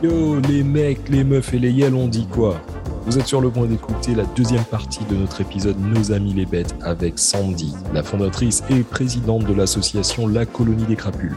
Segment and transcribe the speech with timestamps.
[0.00, 2.60] Yo, les mecs, les meufs et les yels, on dit quoi?
[3.04, 6.46] Vous êtes sur le point d'écouter la deuxième partie de notre épisode Nos Amis les
[6.46, 11.34] Bêtes avec Sandy, la fondatrice et présidente de l'association La Colonie des Crapules.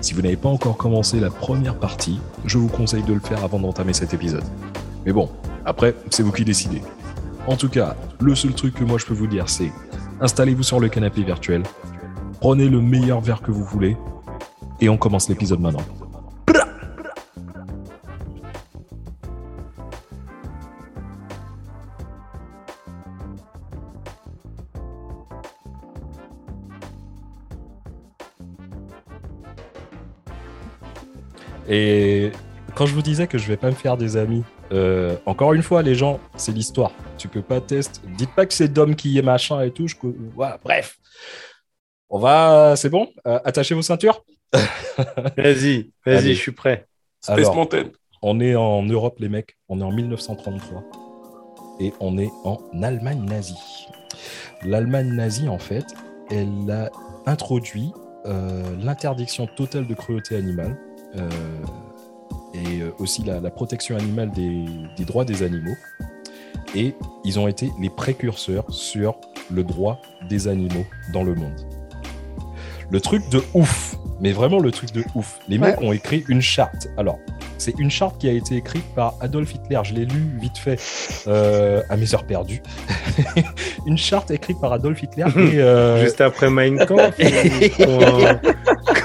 [0.00, 3.42] Si vous n'avez pas encore commencé la première partie, je vous conseille de le faire
[3.42, 4.44] avant d'entamer cet épisode.
[5.04, 5.28] Mais bon,
[5.64, 6.80] après, c'est vous qui décidez.
[7.48, 9.72] En tout cas, le seul truc que moi je peux vous dire, c'est
[10.20, 11.64] installez-vous sur le canapé virtuel,
[12.40, 13.96] prenez le meilleur verre que vous voulez,
[14.80, 15.82] et on commence l'épisode maintenant.
[31.74, 32.30] Et
[32.76, 35.62] quand je vous disais que je vais pas me faire des amis, euh, encore une
[35.62, 36.92] fois, les gens, c'est l'histoire.
[37.18, 38.00] Tu peux pas tester.
[38.16, 39.88] Dites pas que c'est Dom qui est machin et tout.
[39.88, 39.96] Je...
[40.36, 40.98] Voilà, bref.
[42.10, 42.76] On va.
[42.76, 43.08] C'est bon?
[43.26, 44.24] Euh, Attachez vos ceintures?
[45.36, 46.86] Vas-y, vas-y, je suis prêt.
[47.20, 47.86] Space Alors, Mountain.
[48.22, 49.56] on est en Europe, les mecs.
[49.68, 50.84] On est en 1933.
[51.80, 53.88] Et on est en Allemagne nazie.
[54.62, 55.86] L'Allemagne nazie, en fait,
[56.30, 56.92] elle a
[57.26, 57.90] introduit
[58.26, 60.78] euh, l'interdiction totale de cruauté animale
[62.54, 64.64] et euh, aussi la, la protection animale des,
[64.96, 65.76] des droits des animaux.
[66.74, 69.16] Et ils ont été les précurseurs sur
[69.50, 71.60] le droit des animaux dans le monde.
[72.90, 75.38] Le truc de ouf, mais vraiment le truc de ouf.
[75.48, 76.88] Les mecs ont écrit une charte.
[76.96, 77.18] Alors,
[77.58, 79.80] c'est une charte qui a été écrite par Adolf Hitler.
[79.84, 80.78] Je l'ai lu vite fait
[81.26, 82.62] euh, à mes heures perdues.
[83.86, 85.24] une charte écrite par Adolf Hitler.
[85.36, 87.16] Et, euh, Juste après Mein Kampf.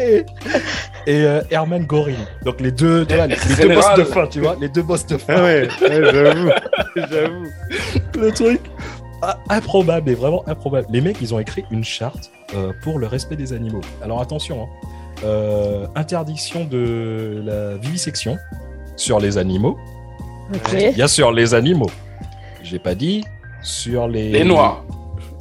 [0.00, 0.24] et,
[1.06, 2.16] et, euh, Hermann Göring.
[2.44, 4.82] Donc les deux, tu vois, les, les deux boss de fin, tu vois, les deux
[4.82, 5.34] boss de fin.
[5.36, 6.50] Ah ouais, ouais, j'avoue,
[6.96, 7.46] j'avoue.
[8.18, 8.60] le truc
[9.22, 10.86] ah, improbable, mais vraiment improbable.
[10.90, 13.82] Les mecs, ils ont écrit une charte euh, pour le respect des animaux.
[14.02, 14.88] Alors attention, hein.
[15.24, 18.38] Euh, interdiction de la vivisection
[18.96, 19.78] sur les animaux.
[20.72, 21.90] Bien sûr, les animaux.
[22.64, 23.22] J'ai pas dit
[23.62, 24.84] sur les Les noirs.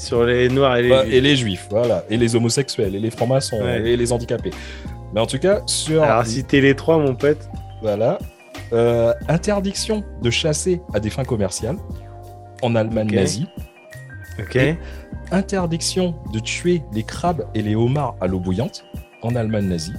[0.01, 0.89] Sur les noirs et les.
[0.89, 3.81] Bah, et les juifs, voilà, et les homosexuels, et les francs-maçons, Ouais.
[3.87, 4.51] et les handicapés.
[5.13, 7.47] Mais en tout cas, sur Alors, citez les trois, mon pote.
[7.81, 8.17] Voilà.
[8.73, 11.75] Euh, interdiction de chasser à des fins commerciales
[12.61, 13.47] en Allemagne nazie.
[14.39, 14.55] Ok.
[14.55, 14.77] Et-
[15.31, 18.83] Interdiction de tuer les crabes et les homards à l'eau bouillante
[19.21, 19.93] en Allemagne nazie.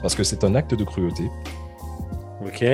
[0.00, 1.24] Parce que c'est un acte de cruauté.
[2.46, 2.64] Ok.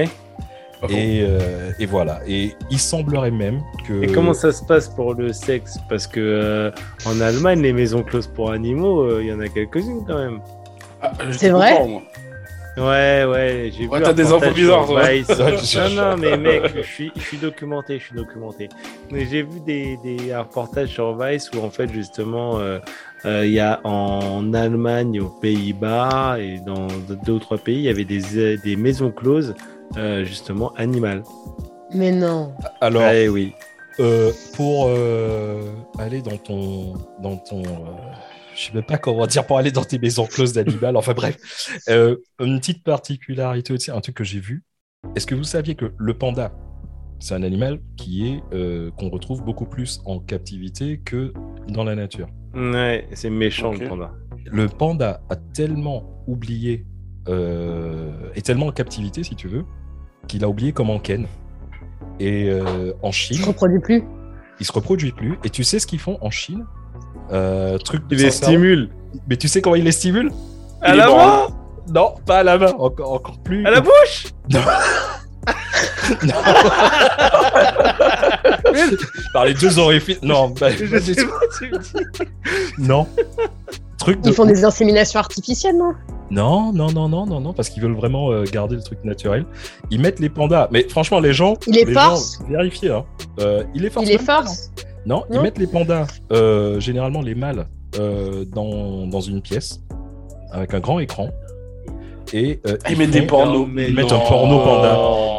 [0.88, 1.18] Et.
[1.18, 2.20] Et, euh, et voilà.
[2.26, 4.12] Et il semblerait même que.
[4.12, 5.78] comment ça se passe pour le sexe?
[5.88, 6.70] Parce que euh,
[7.06, 10.40] en Allemagne, les maisons closes pour animaux, euh, il y en a quelques-unes quand même.
[11.02, 11.86] Ah, C'est vrai?
[11.86, 12.02] moi.
[12.78, 14.04] Ouais, ouais, j'ai Ouais, vu.
[14.04, 14.90] t'as un des infos bizarres.
[14.92, 18.68] Ouais, non, non, mais mec, je suis, je suis documenté, je suis documenté.
[19.10, 22.78] Mais j'ai vu des, des reportages sur Vice où en fait justement, euh,
[23.24, 26.86] euh, il y a en Allemagne, aux Pays-Bas et dans
[27.24, 29.54] d'autres pays, il y avait des, des maisons closes
[29.96, 31.22] euh, justement animales.
[31.94, 32.54] Mais non.
[32.80, 33.52] Alors, Ouais, oui.
[34.00, 36.94] euh, pour euh, aller dans ton.
[37.22, 37.92] Dans ton euh,
[38.54, 40.96] je sais même pas comment dire pour aller dans tes maisons closes d'animal.
[40.96, 41.36] Enfin bref,
[41.88, 44.64] Euh, une petite particularité aussi, un truc que j'ai vu.
[45.14, 46.52] Est-ce que vous saviez que le panda,
[47.20, 51.32] c'est un animal qui est euh, qu'on retrouve beaucoup plus en captivité que
[51.68, 52.28] dans la nature?
[52.54, 54.12] Ouais, c'est méchant le panda.
[54.46, 56.86] Le panda a tellement oublié,
[57.28, 59.64] euh, est tellement en captivité si tu veux,
[60.28, 61.26] qu'il a oublié comment ken.
[62.20, 64.04] Et euh, en Il Chine, se reproduit plus.
[64.60, 65.38] il se reproduit plus.
[65.44, 66.64] Et tu sais ce qu'ils font en Chine?
[67.32, 68.90] Euh, Truc Il les stimule.
[69.28, 70.30] Mais tu sais comment ils les stimulent?
[70.82, 71.46] À Il la main?
[71.94, 73.64] Non, pas à la main, encore, encore plus.
[73.66, 74.26] À la bouche?
[79.32, 80.22] Par les deux orifices.
[80.22, 81.92] Non, bah, Je sais pas, tu me dis.
[82.78, 83.06] non.
[84.06, 84.28] Truc de.
[84.28, 85.92] Ils font des inséminations artificielles, non?
[86.30, 89.44] Non, non, non, non, non, non, parce qu'ils veulent vraiment euh, garder le truc naturel.
[89.90, 90.68] Ils mettent les pandas.
[90.70, 91.54] Mais franchement, les gens.
[91.66, 92.90] Il les force Vérifiez.
[92.90, 93.04] Hein.
[93.40, 93.82] Euh, ils.
[93.82, 94.70] Il pas, force
[95.06, 97.66] Non, ils Non mettent les pandas, euh, généralement les mâles,
[98.54, 99.80] dans, dans une pièce
[100.52, 101.30] avec un grand écran.
[102.32, 103.66] Et euh, Ah, ils mettent des pornos.
[103.70, 104.16] mais Ils mettent non.
[104.16, 104.98] un porno panda.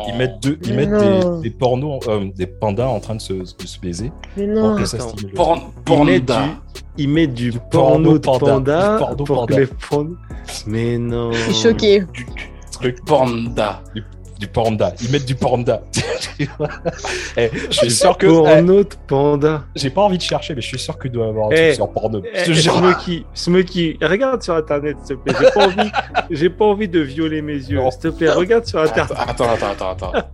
[0.10, 1.00] Ils mettent, deux, ils Mais mettent
[1.42, 4.56] des, des pornos, euh, des pandas en train de se, de se baiser Mais pour
[4.70, 4.76] non.
[4.76, 5.34] que ça stimule.
[5.34, 6.34] Porn, Ils du,
[6.98, 8.40] ils mettent du, Du porno, porno de panda.
[8.54, 9.56] panda, Du porno pour panda.
[9.56, 10.16] que les pandas...
[10.66, 11.32] Mais non.
[11.34, 12.00] Je suis choquée.
[12.14, 13.82] Du, du Truc Panda.
[13.96, 14.04] du
[14.46, 14.94] panda.
[15.02, 15.82] Ils mettent du panda.
[17.38, 18.28] Eh, je suis sûr que.
[18.28, 19.64] eh, Porno de panda.
[19.76, 21.56] J'ai pas envie de chercher, mais je suis sûr qu'il doit y avoir un Eh,
[21.56, 22.22] truc sur porno.
[22.34, 22.74] Je te Eh, jure.
[22.78, 25.34] Smokey, Smokey, regarde sur internet s'il te plaît.
[25.40, 25.92] J'ai pas envie,
[26.30, 27.80] j'ai pas envie de violer mes yeux.
[27.92, 29.18] S'il te plaît, regarde sur internet.
[29.18, 29.92] attends, attends, attends.
[29.92, 30.12] attends.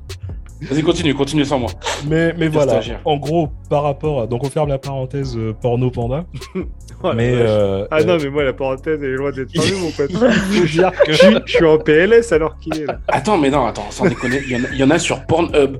[0.61, 1.69] Vas-y, continue, continue sans moi.
[2.07, 4.27] Mais, mais voilà, en gros, par rapport à...
[4.27, 6.23] Donc on ferme la parenthèse euh, porno panda.
[7.05, 9.71] Oh mais euh, Ah non, euh, mais moi, la parenthèse, elle est loin d'être fermée,
[9.79, 10.09] mon pote.
[10.11, 10.79] je suis,
[11.45, 12.97] je suis en PLS alors qu'il est là.
[13.09, 15.25] Attends, mais non, attends, sans déconner, il y, en a- il y en a sur
[15.25, 15.77] Pornhub.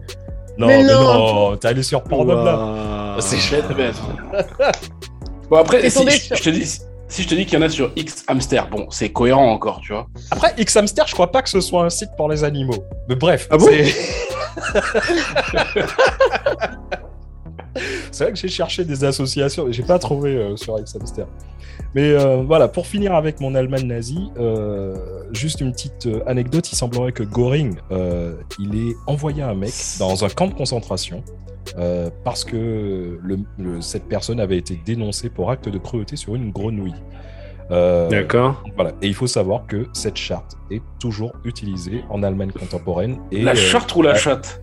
[0.57, 1.03] non, Mais mais non.
[1.51, 3.15] non, t'es allé sur Pornhub là.
[3.19, 4.73] C'est chouette, mais attends.
[5.49, 6.05] Bon, après, si
[6.35, 6.65] je, te dis,
[7.07, 9.79] si je te dis qu'il y en a sur X Hamster, bon, c'est cohérent encore,
[9.81, 10.07] tu vois.
[10.31, 12.83] Après, X Hamster, je crois pas que ce soit un site pour les animaux.
[13.07, 13.47] Mais bref.
[13.49, 13.67] Ah bon
[18.11, 21.27] c'est- vrai que j'ai cherché des associations, mais j'ai pas trouvé euh, sur X Hamster.
[21.95, 24.95] Mais euh, voilà, pour finir avec mon Allemagne nazie, euh,
[25.31, 26.71] juste une petite anecdote.
[26.71, 27.75] Il semblerait que Göring,
[28.59, 31.23] il ait envoyé un mec dans un camp de concentration
[32.23, 36.51] parce que le- le- cette personne avait été dénoncée pour acte de cruauté sur une
[36.51, 36.93] grenouille.
[37.71, 38.61] Euh, D'accord.
[38.75, 38.91] voilà.
[39.01, 43.17] Et il faut savoir que cette charte est toujours utilisée en Allemagne contemporaine.
[43.31, 44.61] Et, la euh, charte ou la chatte?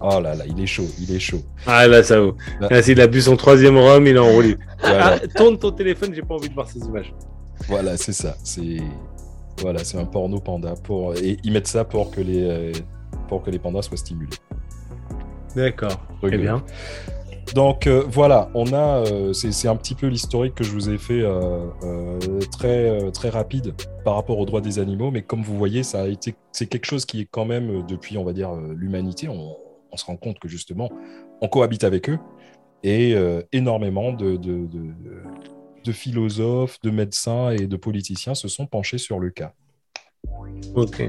[0.00, 1.40] Oh là là, il est chaud, il est chaud.
[1.66, 2.36] Ah là, ça vaut.
[2.60, 2.68] Bah.
[2.70, 4.56] Là, s'il a bu son troisième rhum, il est enroulé.
[4.80, 7.14] Voilà, Ah, tourne ton téléphone, j'ai pas envie de voir ces images.
[7.68, 8.36] voilà c'est ça.
[8.44, 8.78] C'est
[9.62, 12.72] voilà, c'est un porno panda pour et ils mettent ça pour que les euh,
[13.28, 14.36] pour que les pandas soient stimulés.
[15.54, 15.98] D'accord.
[16.20, 16.62] Très de bien.
[17.54, 20.98] Donc euh, voilà, on a, euh, c'est un petit peu l'historique que je vous ai
[20.98, 21.68] fait euh,
[22.50, 23.72] très très rapide
[24.04, 26.86] par rapport aux droits des animaux, mais comme vous voyez, ça a été, c'est quelque
[26.86, 29.56] chose qui est quand même depuis, on va dire, l'humanité, on,
[29.96, 30.90] on se rend compte que justement,
[31.40, 32.18] on cohabite avec eux
[32.82, 34.92] et euh, énormément de, de, de,
[35.84, 39.54] de philosophes, de médecins et de politiciens se sont penchés sur le cas.
[40.74, 41.02] Ok.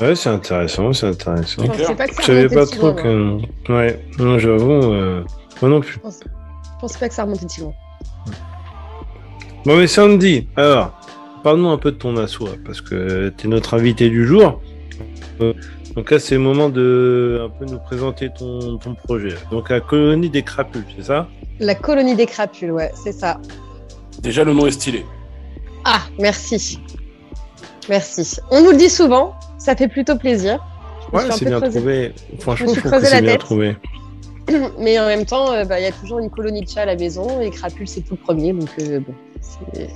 [0.00, 1.62] Ouais, c'est intéressant, c'est intéressant.
[1.62, 3.38] Je pas savais pas trop que.
[3.68, 4.72] Ouais, non, j'avoue.
[4.72, 5.24] euh,
[5.62, 6.00] Moi non plus.
[6.02, 7.72] Je pensais pas que ça remontait si loin.
[9.64, 10.98] Bon, mais Sandy, alors,
[11.44, 14.60] parle-nous un peu de ton assaut, parce que tu es notre invité du jour.
[15.40, 15.52] Euh,
[16.00, 19.34] Donc là, c'est le moment de un peu nous présenter ton, ton projet.
[19.50, 21.28] Donc, la colonie des crapules, c'est ça?
[21.58, 23.38] La colonie des crapules, ouais, c'est ça.
[24.22, 25.04] Déjà, le nom est stylé.
[25.84, 26.80] Ah, merci.
[27.90, 28.38] Merci.
[28.50, 30.58] On nous le dit souvent, ça fait plutôt plaisir.
[31.12, 32.14] Je Ouais, c'est bien creusé- trouvé.
[32.38, 33.76] Franchement, je trouve que c'est bien trouvé.
[34.78, 36.86] Mais en même temps, euh, bah, il y a toujours une colonie de chats à
[36.86, 38.54] la maison et crapules, c'est tout le premier.
[38.54, 39.12] Donc, euh, bon.
[39.74, 39.90] c'est-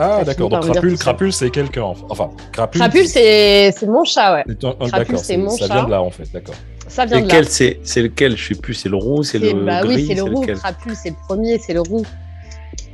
[0.00, 1.04] Ah Ça d'accord, donc crapule, ça.
[1.04, 1.82] crapule, c'est quelqu'un.
[2.08, 2.80] enfin- crapule.
[2.80, 4.44] Crapule, c'est c'est mon chat, ouais.
[4.46, 5.74] c'est un- un- crapule, D'accord, c'est c'est- mon ça chat.
[5.74, 6.54] vient de là en fait, d'accord.
[6.86, 7.34] Ça vient Et de là.
[7.34, 8.36] quel c'est C'est lequel?
[8.36, 10.40] Je sais plus, c'est le roux, c'est C'est- le bah gris oui, c'est le roux.
[10.42, 10.56] lequel?
[10.56, 12.04] Crapule, c'est le premier, c'est le roux.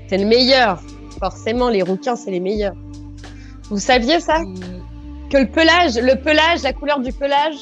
[0.08, 0.80] C'est le meilleur.
[1.20, 2.74] Forcément, les rouquins, c'est les meilleurs.
[3.70, 4.38] Vous saviez ça?
[5.30, 7.54] Que le pelage, le pelage, la couleur du pelage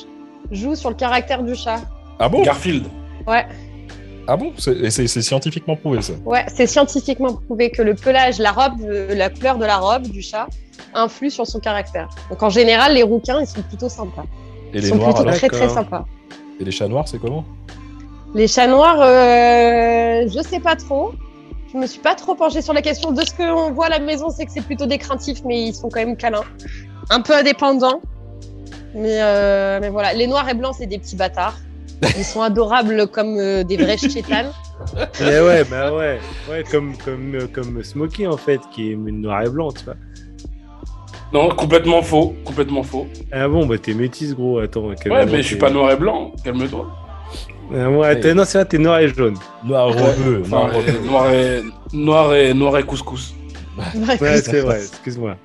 [0.50, 1.80] joue sur le caractère du chat.
[2.18, 2.42] Ah bon?
[2.42, 2.86] Garfield.
[3.26, 3.44] Ouais,
[4.28, 6.12] Ah bon C'est scientifiquement prouvé ça.
[6.24, 10.02] ouais, c'est scientifiquement prouvé que le pelage, la robe, euh, la couleur de la robe
[10.02, 10.46] du chat
[10.94, 12.08] influe sur son caractère.
[12.30, 14.24] Donc en général, les rouquins, ils sont plutôt sympas.
[14.72, 16.04] Et Ils les sont noirs plutôt alors très très sympas.
[16.60, 17.44] Et les chats noirs, c'est comment?
[18.34, 21.12] Les chats noirs, euh, je sais pas trop.
[21.72, 23.10] Je me suis pas trop penchée sur la question.
[23.12, 25.74] De ce qu'on voit à la maison, c'est que c'est plutôt des craintifs, mais ils
[25.74, 26.44] sont quand même câlins.
[27.10, 28.00] Un peu indépendants.
[28.94, 30.12] Mais, euh, mais voilà.
[30.12, 31.56] Les noirs et blancs, c'est des petits bâtards.
[32.16, 34.50] Ils sont adorables comme euh, des vrais chétanes.
[35.20, 36.18] Eh ouais, bah ouais,
[36.50, 39.94] ouais comme, comme, euh, comme Smokey en fait, qui est noir et blanc, tu vois.
[41.32, 42.34] Non, complètement faux.
[42.44, 43.06] Complètement faux.
[43.30, 44.88] Ah bon, bah t'es métis, gros, attends.
[44.88, 44.96] Ouais,
[45.26, 46.32] mais je suis pas noir et blanc.
[46.44, 46.90] Calme-toi.
[47.74, 49.36] Ah, ouais, t'es- non, c'est vrai, t'es noir et jaune.
[49.64, 50.98] Noir rebeu, Enfin, noir euh, rebeu.
[51.06, 51.62] noir et
[51.94, 53.34] noir et noir et couscous.
[54.20, 55.36] Ouais, c'est vrai, excuse-moi.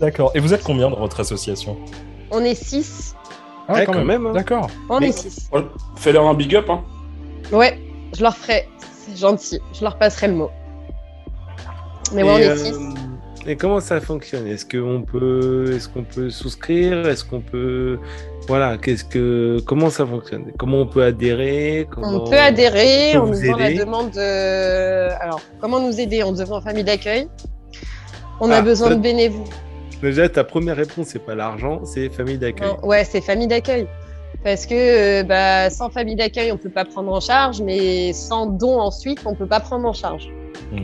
[0.00, 0.32] D'accord.
[0.34, 1.76] Et vous êtes combien dans votre association?
[2.30, 3.14] On est six.
[3.68, 4.32] Ah, Ouais, quand même, hein.
[4.32, 4.68] D'accord.
[4.88, 5.50] On Mais- est six.
[5.96, 6.80] Fais-leur un big up, hein.
[7.52, 7.78] Ouais,
[8.16, 8.66] je leur ferai.
[9.06, 9.60] C'est gentil.
[9.74, 10.50] Je leur passerai le mot.
[12.14, 12.74] Mais ouais, on est euh, six.
[13.46, 14.46] et comment ça fonctionne?
[14.46, 17.06] Est-ce qu'on peut, est-ce qu'on peut souscrire?
[17.06, 17.98] Est-ce qu'on peut,
[18.46, 20.46] voilà, qu'est-ce que, comment ça fonctionne?
[20.58, 21.86] Comment on peut adhérer?
[21.90, 25.10] Comment- On peut adhérer peut en vous nous faisant la demande de.
[25.22, 26.22] Alors, comment nous aider?
[26.22, 27.28] En devenant famille d'accueil
[28.40, 29.44] On a Ah, besoin de bénévoles.
[30.02, 32.68] Déjà, ta première réponse, c'est pas l'argent, c'est famille d'accueil.
[32.82, 33.86] Ouais, c'est famille d'accueil.
[34.44, 38.46] Parce que euh, bah, sans famille d'accueil, on peut pas prendre en charge, mais sans
[38.46, 40.28] don ensuite, on peut pas prendre en charge.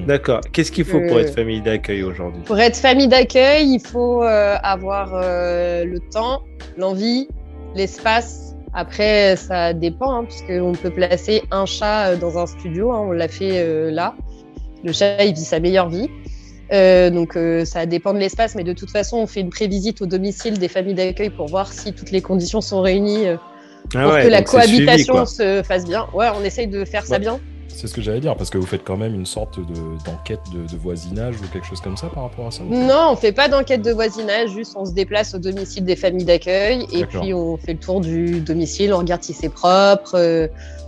[0.07, 0.41] D'accord.
[0.53, 2.43] Qu'est-ce qu'il faut pour Euh, être famille d'accueil aujourd'hui?
[2.45, 6.43] Pour être famille d'accueil, il faut euh, avoir euh, le temps,
[6.77, 7.29] l'envie,
[7.75, 8.57] l'espace.
[8.73, 12.91] Après, ça dépend, hein, puisqu'on peut placer un chat dans un studio.
[12.93, 14.17] hein, on l'a fait euh, là.
[14.83, 16.11] Le chat, il vit sa meilleure vie.
[16.73, 20.01] Euh, donc, euh, ça dépend de l'espace, mais de toute façon, on fait une prévisite
[20.03, 23.37] au domicile des familles d'accueil pour voir si toutes les conditions sont réunies euh,
[23.95, 26.07] Ah pour ouais, que la suivi, cohabitation se fasse bien.
[26.15, 27.39] Ouais, on essaye de faire ça bien.
[27.77, 29.65] C'est ce que j'allais dire, parce que vous faites quand même une sorte de-
[30.07, 33.17] d'enquête de, de voisinage ou quelque chose comme ça par rapport à ça Non, on
[33.17, 37.05] fait pas d'enquête de voisinage, juste on se déplace au domicile des familles d'accueil et
[37.05, 40.47] puis on fait le tour du domicile, on regarde si c'est propre, euh,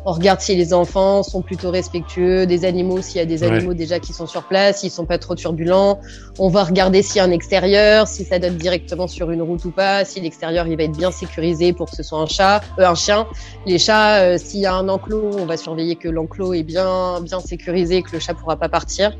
[0.08, 3.50] on regarde si les enfants sont plutôt respectueux des animaux, s'il y a des Ouais.
[3.50, 5.98] animaux déjà qui sont sur place, s'ils sont pas trop turbulents.
[6.38, 9.64] On va regarder s'il y a un extérieur, si ça donne directement sur une route
[9.64, 12.60] ou pas, si l'extérieur il va être bien sécurisé pour que ce soit un chat,
[12.78, 13.26] euh, un chien.
[13.66, 16.75] Les chats, euh, s'il y a un enclos, on va surveiller que l'enclos est bien
[17.20, 19.16] bien sécurisé, que le chat pourra pas partir.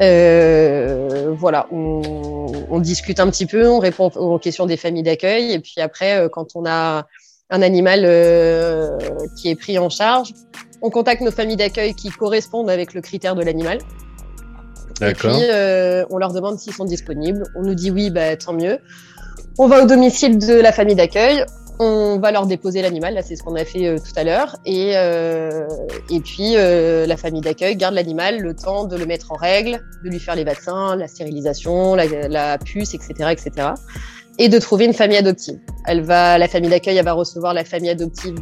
[0.00, 5.52] Euh, voilà, on, on discute un petit peu, on répond aux questions des familles d'accueil,
[5.52, 7.06] et puis après, euh, quand on a
[7.50, 8.98] un animal euh,
[9.36, 10.32] qui est pris en charge,
[10.80, 13.78] on contacte nos familles d'accueil qui correspondent avec le critère de l'animal.
[15.00, 17.44] Et puis, euh, on leur demande s'ils sont disponibles.
[17.56, 18.78] On nous dit oui, bah, tant mieux.
[19.58, 21.44] On va au domicile de la famille d'accueil.
[21.84, 23.14] On va leur déposer l'animal.
[23.14, 24.56] Là, c'est ce qu'on a fait euh, tout à l'heure.
[24.64, 25.66] Et, euh,
[26.10, 29.82] et puis, euh, la famille d'accueil garde l'animal le temps de le mettre en règle,
[30.04, 33.70] de lui faire les vaccins, la stérilisation, la, puce, etc., etc.
[34.38, 35.58] Et de trouver une famille adoptive.
[35.88, 38.36] Elle va, la famille d'accueil, va recevoir la famille adoptive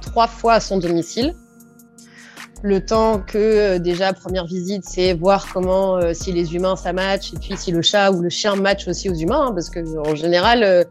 [0.00, 1.34] trois fois à son domicile
[2.62, 7.36] le temps que déjà première visite, c'est voir comment si les humains ça match et
[7.36, 10.14] puis si le chat ou le chien match aussi aux humains, hein, parce que en
[10.14, 10.86] général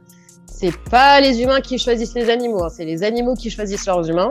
[0.64, 4.10] c'est pas les humains qui choisissent les animaux, hein, c'est les animaux qui choisissent leurs
[4.10, 4.30] humains.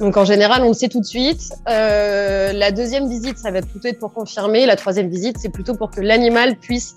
[0.00, 1.52] Donc en général on le sait tout de suite.
[1.68, 5.74] Euh, la deuxième visite ça va plutôt être pour confirmer, la troisième visite c'est plutôt
[5.74, 6.94] pour que l'animal puisse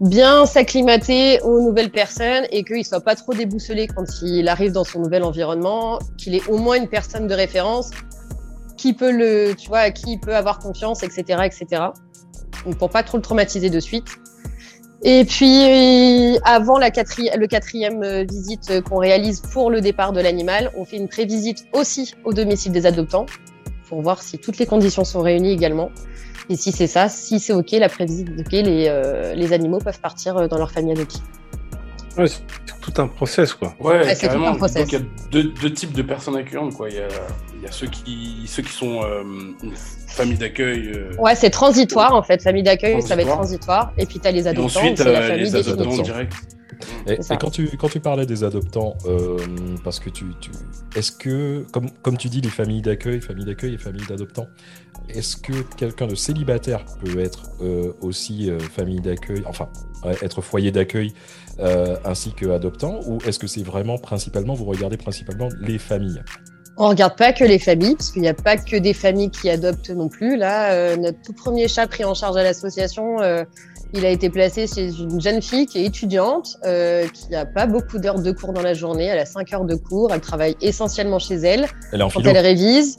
[0.00, 4.84] bien s'acclimater aux nouvelles personnes et qu'il soit pas trop déboussolé quand il arrive dans
[4.84, 7.90] son nouvel environnement, qu'il ait au moins une personne de référence
[8.78, 11.82] qui peut le, tu vois, à qui il peut avoir confiance, etc., etc.
[12.64, 14.08] Donc pour pas trop le traumatiser de suite.
[15.04, 20.20] Et puis avant la le quatrième euh, visite euh, qu'on réalise pour le départ de
[20.20, 23.26] l'animal, on fait une prévisite aussi au domicile des adoptants
[23.88, 25.90] pour voir si toutes les conditions sont réunies également.
[26.48, 30.00] Et si c'est ça, si c'est ok, la prévisite ok, les, euh, les animaux peuvent
[30.00, 31.22] partir euh, dans leur famille adoptive.
[32.18, 32.40] Ouais, c'est
[32.80, 33.74] tout un process, quoi.
[33.80, 34.82] Ouais, Ouais, c'est tout un process.
[34.82, 36.88] Donc il y a deux, deux types de personnes accueillantes, quoi.
[36.90, 37.08] Il y a,
[37.56, 39.22] il y a ceux, qui, ceux qui sont euh,
[39.62, 39.74] une
[40.08, 40.92] famille d'accueil.
[40.94, 42.42] euh, Ouais, c'est transitoire en fait.
[42.42, 43.92] Famille d'accueil, ça va être Transitoire.
[43.98, 46.02] Et puis tu as les et adoptants, ensuite, c'est la euh, famille les des adoptants.
[47.04, 47.30] Direct.
[47.30, 49.38] Et, quand, tu, quand tu parlais des adoptants, euh,
[49.84, 50.50] parce que tu, tu
[50.96, 54.48] est-ce que, comme, comme tu dis, les familles d'accueil, familles d'accueil et familles d'adoptants,
[55.08, 59.68] est-ce que quelqu'un de célibataire peut être euh, aussi euh, famille d'accueil, enfin,
[60.22, 61.12] être foyer d'accueil
[61.60, 66.22] euh, ainsi que adoptant, ou est-ce que c'est vraiment principalement, vous regardez principalement les familles?
[66.78, 69.50] On regarde pas que les familles, parce qu'il n'y a pas que des familles qui
[69.50, 70.36] adoptent non plus.
[70.36, 73.44] Là, euh, notre tout premier chat pris en charge à l'association, euh,
[73.92, 77.66] il a été placé chez une jeune fille qui est étudiante, euh, qui n'a pas
[77.66, 79.04] beaucoup d'heures de cours dans la journée.
[79.04, 81.68] Elle a 5 heures de cours, elle travaille essentiellement chez elle.
[81.92, 82.98] Elle est en quand philo elle révise.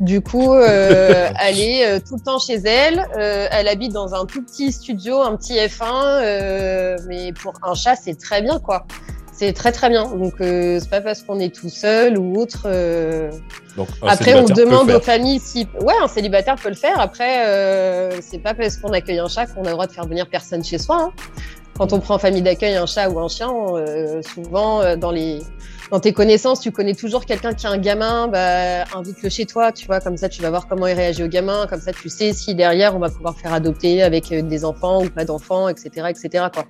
[0.00, 3.06] Du coup, euh, elle est euh, tout le temps chez elle.
[3.16, 5.84] Euh, elle habite dans un tout petit studio, un petit F1.
[6.22, 8.86] euh, mais pour un chat, c'est très bien, quoi.
[9.36, 10.04] C'est très très bien.
[10.14, 12.62] Donc, euh, c'est pas parce qu'on est tout seul ou autre.
[12.66, 13.30] euh,
[13.76, 15.66] Donc, Après, on demande aux familles si.
[15.80, 17.00] Ouais, un célibataire peut le faire.
[17.00, 20.06] Après, euh, c'est pas parce qu'on accueille un chat qu'on a le droit de faire
[20.06, 20.98] venir personne chez soi.
[21.00, 21.12] hein.
[21.76, 25.10] Quand on prend en famille d'accueil un chat ou un chien, euh, souvent euh, dans
[25.10, 25.40] les
[25.90, 29.70] dans tes connaissances, tu connais toujours quelqu'un qui a un gamin, bah, invite-le chez toi,
[29.70, 32.08] tu vois, comme ça tu vas voir comment il réagit au gamin, comme ça tu
[32.08, 35.68] sais si derrière on va pouvoir faire adopter avec euh, des enfants ou pas d'enfants,
[35.68, 36.46] etc., etc.
[36.52, 36.64] Quoi.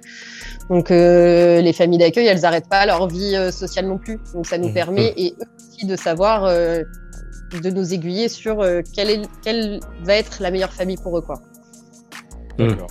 [0.68, 4.46] Donc euh, les familles d'accueil, elles n'arrêtent pas leur vie euh, sociale non plus, donc
[4.46, 4.74] ça nous Mhm.
[4.74, 6.82] permet et eux aussi de savoir, euh,
[7.62, 11.22] de nous aiguiller sur euh, quelle, est, quelle va être la meilleure famille pour eux,
[11.22, 11.36] quoi.
[12.58, 12.88] D'accord.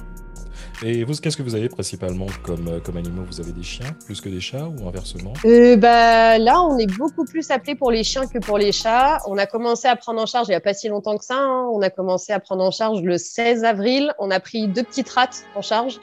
[0.85, 3.23] Et vous, qu'est-ce que vous avez principalement comme, euh, comme animaux?
[3.25, 5.31] Vous avez des chiens plus que des chats ou inversement?
[5.45, 9.19] Euh, bah, là, on est beaucoup plus appelé pour les chiens que pour les chats.
[9.27, 11.37] On a commencé à prendre en charge il n'y a pas si longtemps que ça.
[11.37, 11.69] hein.
[11.71, 14.13] On a commencé à prendre en charge le 16 avril.
[14.19, 15.99] On a pris deux petites rates en charge.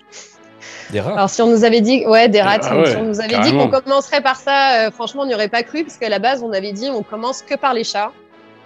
[0.90, 1.12] Des rats?
[1.12, 3.38] Alors, si on nous avait dit, ouais, des rats, Ah ouais, si on nous avait
[3.40, 6.18] dit qu'on commencerait par ça, euh, franchement, on n'y aurait pas cru, parce qu'à la
[6.18, 8.12] base, on avait dit, on commence que par les chats.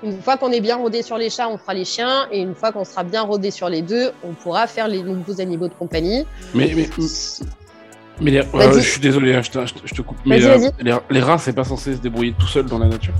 [0.04, 2.54] Une fois qu'on est bien rodé sur les chats, on fera les chiens, et une
[2.54, 5.74] fois qu'on sera bien rodé sur les deux, on pourra faire les nouveaux animaux de
[5.74, 6.26] compagnie.
[6.54, 6.88] Mais, mais,
[8.20, 8.68] mais les- Vas-y.
[8.68, 10.18] euh, je suis désolé, hein, je, te, je coupe.
[10.26, 10.68] Mais euh,
[11.10, 13.14] les rats, c'est pas censé se débrouiller tout seul dans la nature.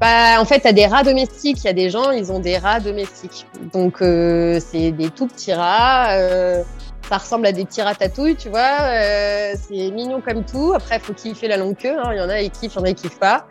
[0.00, 1.58] Bah, en fait, tu as des rats domestiques.
[1.62, 3.46] Il y a des gens, ils ont des rats domestiques.
[3.72, 6.08] Donc, euh, c'est des tout petits rats.
[7.08, 8.78] Ça ressemble à des petits ratatouilles, tu vois.
[8.82, 10.72] euh, c'est mignon comme tout.
[10.74, 11.96] Après, faut kiffer la longue queue.
[11.98, 12.10] hein.
[12.12, 13.46] Il y en a qui kiffent, il y en a qui kiffent pas.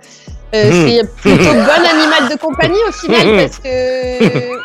[0.53, 0.87] Euh, Mhm.
[0.89, 4.55] C'est plutôt bon animal de compagnie au final parce que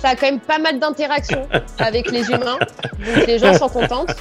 [0.00, 1.46] ça a quand même pas mal d'interactions
[1.78, 2.58] avec les humains.
[3.04, 4.14] Donc, les gens sont contentes.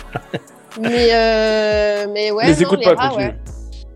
[0.80, 3.36] Mais, euh, mais ouais, Les non, les pas, rats, ouais.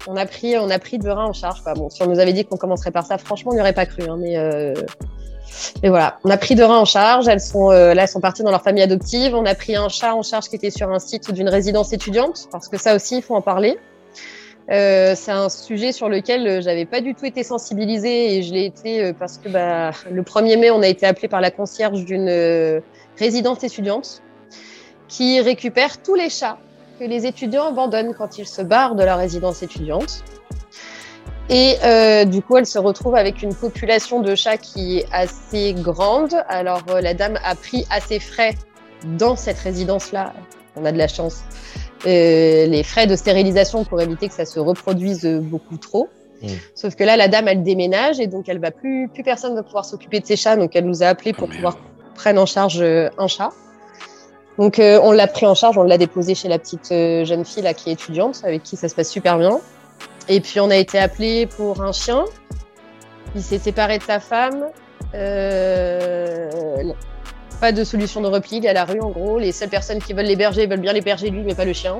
[0.07, 1.61] On a pris, on a pris deux rats en charge.
[1.63, 1.73] Quoi.
[1.75, 3.85] Bon, si on nous avait dit qu'on commencerait par ça, franchement, on n'y aurait pas
[3.85, 4.03] cru.
[4.09, 4.37] hein, mais
[5.81, 7.27] Et voilà, on a pris deux rats en charge.
[7.27, 9.35] Elles sont euh, là, elles sont parties dans leur famille adoptive.
[9.35, 12.47] On a pris un chat en charge qui était sur un site d'une résidence étudiante,
[12.51, 13.77] parce que ça aussi, il faut en parler.
[14.71, 18.53] Euh, c'est un sujet sur lequel euh, j'avais pas du tout été sensibilisée et je
[18.53, 22.05] l'ai été parce que bah, le 1er mai, on a été appelé par la concierge
[22.05, 22.81] d'une
[23.17, 24.21] résidence étudiante
[25.09, 26.57] qui récupère tous les chats
[26.99, 30.23] que les étudiants abandonnent quand ils se barrent de la résidence étudiante.
[31.49, 35.73] Et euh, du coup, elle se retrouve avec une population de chats qui est assez
[35.73, 36.35] grande.
[36.47, 38.55] Alors, euh, la dame a pris à ses frais
[39.17, 40.33] dans cette résidence-là.
[40.75, 41.41] On a de la chance.
[42.05, 46.09] euh, les frais de stérilisation pour éviter que ça se reproduise beaucoup trop.
[46.41, 46.47] Mm.
[46.75, 49.63] Sauf que là, la dame, elle déménage et donc elle va plus, plus personne va
[49.63, 50.55] pouvoir s'occuper de ses chats.
[50.55, 51.77] Donc elle nous a appelé pour Oh, pouvoir
[52.15, 53.51] prendre en charge un chat.
[54.57, 57.73] Donc on l'a pris en charge, on l'a déposé chez la petite jeune fille là
[57.73, 59.59] qui est étudiante, avec qui ça se passe super bien.
[60.29, 62.25] Et puis on a été appelé pour un chien.
[63.35, 64.65] Il s'est séparé de sa femme.
[65.15, 66.49] Euh,
[67.59, 69.39] pas de solution de repli, il est à la rue en gros.
[69.39, 71.97] Les seules personnes qui veulent l'héberger veulent bien l'héberger lui, mais pas le chien.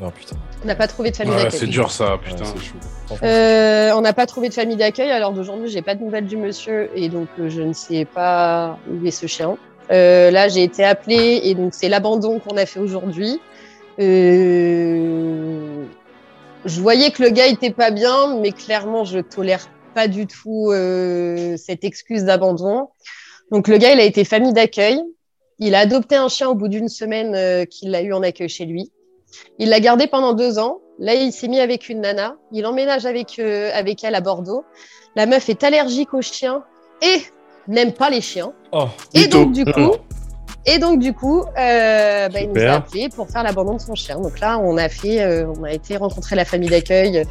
[0.00, 0.34] Non, putain.
[0.62, 1.60] On n'a pas trouvé de famille Ouais, d'accueil.
[1.60, 2.44] c'est dur ça, Ouais, putain.
[2.44, 2.80] Franchement,
[3.22, 5.10] Euh, on n'a pas trouvé de famille d'accueil.
[5.10, 8.76] Alors d'aujourd'hui, j'ai pas de nouvelles du monsieur et donc euh, je ne sais pas
[8.90, 9.56] où est ce chien.
[9.92, 13.40] Euh, là, j'ai été appelée et donc c'est l'abandon qu'on a fait aujourd'hui.
[14.00, 15.63] Euh,
[16.64, 20.70] je voyais que le gars était pas bien, mais clairement, je tolère pas du tout
[20.70, 22.88] euh, cette excuse d'abandon.
[23.50, 25.00] Donc le gars, il a été famille d'accueil.
[25.58, 28.48] Il a adopté un chien au bout d'une semaine euh, qu'il a eu en accueil
[28.48, 28.90] chez lui.
[29.58, 30.80] Il l'a gardé pendant deux ans.
[30.98, 32.36] Là, il s'est mis avec une nana.
[32.52, 34.64] Il emménage avec, euh, avec elle à Bordeaux.
[35.16, 36.64] La meuf est allergique aux chiens
[37.02, 37.22] et
[37.68, 38.52] n'aime pas les chiens.
[38.72, 39.92] Oh, Et donc, du coup,
[40.66, 43.94] et donc, du coup euh, bah, il nous a appelé pour faire l'abandon de son
[43.94, 44.18] chien.
[44.18, 47.24] Donc là, on a fait, euh, on a été rencontrer la famille d'accueil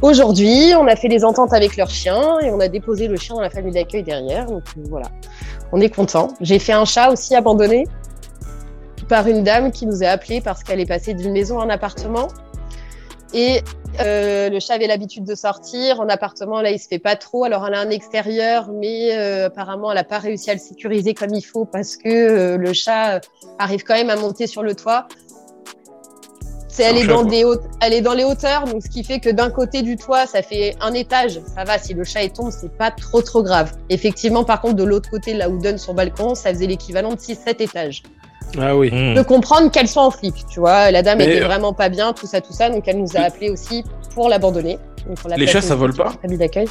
[0.00, 0.74] aujourd'hui.
[0.76, 3.40] On a fait des ententes avec leur chien et on a déposé le chien dans
[3.40, 4.46] la famille d'accueil derrière.
[4.46, 5.06] Donc euh, voilà,
[5.70, 6.28] on est content.
[6.40, 7.86] J'ai fait un chat aussi abandonné
[9.08, 11.70] par une dame qui nous a appelé parce qu'elle est passée d'une maison à un
[11.70, 12.28] appartement.
[13.34, 13.62] Et
[14.00, 16.60] euh, le chat avait l'habitude de sortir en appartement.
[16.60, 17.44] Là, il se fait pas trop.
[17.44, 21.14] Alors, elle a un extérieur, mais euh, apparemment, elle n'a pas réussi à le sécuriser
[21.14, 23.20] comme il faut parce que euh, le chat
[23.58, 25.06] arrive quand même à monter sur le toit.
[26.68, 29.20] C'est, elle, est dans des hautes, elle est dans les hauteurs, donc ce qui fait
[29.20, 31.38] que d'un côté du toit, ça fait un étage.
[31.54, 33.72] Ça va, si le chat tombe, c'est pas trop trop grave.
[33.90, 37.18] Effectivement, par contre, de l'autre côté, là où donne son balcon, ça faisait l'équivalent de
[37.18, 38.02] 6-7 étages
[38.60, 38.90] Ah oui.
[38.92, 39.14] Hmm.
[39.14, 40.90] de comprendre qu'elles sont en flip, tu vois.
[40.90, 43.16] La dame Mais, était euh, vraiment pas bien, tout ça, tout ça, donc elle nous
[43.16, 43.84] a appelé aussi
[44.14, 44.78] pour l'abandonner.
[45.36, 46.68] Les chats, ça vole pas d'accueil.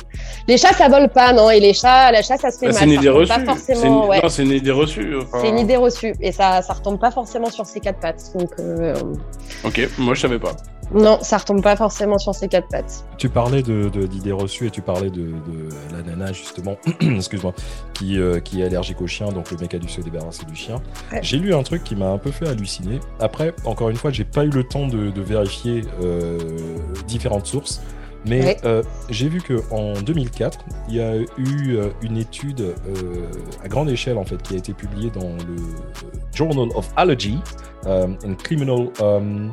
[0.47, 1.49] Les chats, ça vole pas, non.
[1.49, 2.79] Et les chats, la chasse, ça se fait Bah, mal.
[2.79, 3.27] c'est une idée reçue.
[3.27, 4.09] Pas C'est forcément, une...
[4.09, 4.21] ouais.
[4.21, 5.15] Non, c'est une idée reçue.
[5.17, 5.39] enfin.
[5.41, 8.23] C'est une idée reçue et ça, ça retombe pas forcément sur ses quatre pattes.
[8.35, 8.93] Donc euh,
[9.65, 10.53] Ok, moi je savais pas.
[10.93, 13.05] Non, ça retombe pas forcément sur ses quatre pattes.
[13.17, 17.53] Tu parlais de- d'idées reçues et tu parlais de, de la nana justement, excuse-moi,
[17.93, 20.55] qui, euh, qui est allergique au chien, donc le mec a dû se débarrasser du
[20.55, 20.81] chien.
[21.11, 21.19] Ouais.
[21.21, 22.99] J'ai lu un truc qui m'a un peu fait halluciner.
[23.19, 26.37] Après, encore une fois, j'ai pas eu le temps de, de vérifier euh,
[27.07, 27.81] différentes sources,
[28.27, 28.57] mais Ouais.
[28.65, 32.75] euh, j'ai vu que en 2004, il y a eu une étude
[33.63, 35.55] à grande échelle en fait qui a été publiée dans le
[36.33, 37.39] Journal of Allergy
[37.87, 39.51] and Criminal um,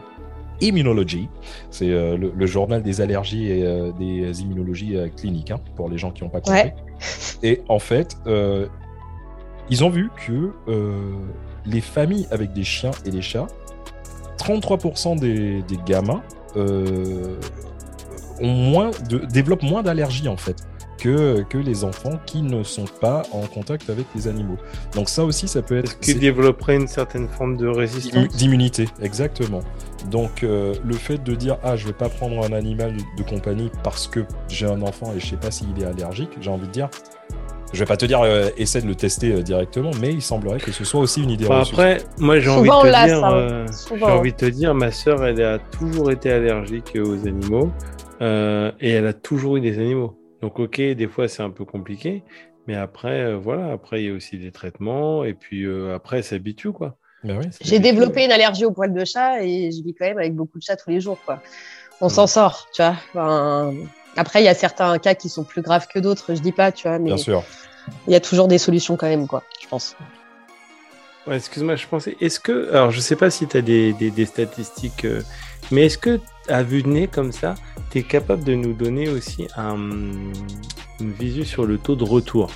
[0.61, 1.29] Immunology.
[1.71, 5.89] C'est euh, le, le journal des allergies et euh, des immunologies euh, cliniques, hein, pour
[5.89, 6.61] les gens qui n'ont pas compris.
[6.63, 6.75] Ouais.
[7.43, 8.17] Et en fait,
[9.71, 10.53] ils ont vu que
[11.65, 13.47] les familles avec des chiens et des chats,
[14.39, 16.23] 33% des, des gamins
[18.41, 20.57] ont moins de, développent moins d'allergies en fait
[20.99, 24.57] que, que les enfants qui ne sont pas en contact avec les animaux.
[24.95, 25.93] Donc ça aussi, ça peut être...
[25.93, 29.61] Est-ce qu'il c'est- développerait une certaine forme de résistance D'immunité, exactement.
[30.11, 33.71] Donc euh, le fait de dire ah je vais pas prendre un animal de compagnie
[33.83, 36.73] parce que j'ai un enfant et je sais pas s'il est allergique, j'ai envie de
[36.73, 36.89] dire,
[37.73, 40.61] je vais pas te dire euh, essaie de le tester euh, directement, mais il semblerait
[40.61, 41.73] que ce soit aussi une idée Enfin, reçue.
[41.75, 43.67] Après, moi j'ai envie Souvent, on de te dire, euh,
[43.99, 47.71] j'ai envie de te dire, ma sœur, elle a toujours été allergique aux animaux
[48.23, 50.18] euh, et elle a toujours eu des animaux.
[50.43, 52.23] Donc ok, des fois c'est un peu compliqué,
[52.67, 56.19] mais après euh, voilà, après il y a aussi des traitements et puis euh, après
[56.19, 56.97] elle s'habitue quoi.
[57.25, 60.35] Oui, J'ai développé une allergie aux poils de chat et je vis quand même avec
[60.35, 61.19] beaucoup de chats tous les jours.
[61.27, 61.43] Quoi.
[62.01, 62.95] On s'en sort, tu vois.
[63.13, 63.75] Enfin,
[64.17, 66.71] après, il y a certains cas qui sont plus graves que d'autres, je dis pas,
[66.71, 67.43] tu vois, mais bien sûr.
[68.07, 69.97] il y a toujours des solutions quand même, quoi, je pense.
[71.29, 74.11] Ouais, excuse-moi, je pensais, est-ce que, alors je sais pas si tu as des, des,
[74.11, 75.21] des statistiques, euh,
[75.71, 77.55] mais est-ce que à vue de nez comme ça,
[77.91, 79.77] tu es capable de nous donner aussi un,
[81.01, 82.51] une visu sur le taux de retour?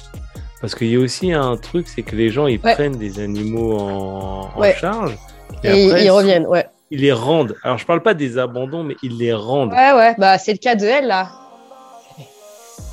[0.62, 2.72] Parce qu'il y a aussi un truc, c'est que les gens ils Ouais.
[2.74, 4.74] prennent des animaux en, en Ouais.
[4.80, 5.18] charge
[5.64, 6.66] Et, après, ils reviennent, ouais.
[6.90, 7.54] ils les rendent.
[7.64, 9.72] Alors je parle pas des abandons, mais ils les rendent.
[9.72, 11.28] Ouais, ouais, bah c'est le cas de elle, là.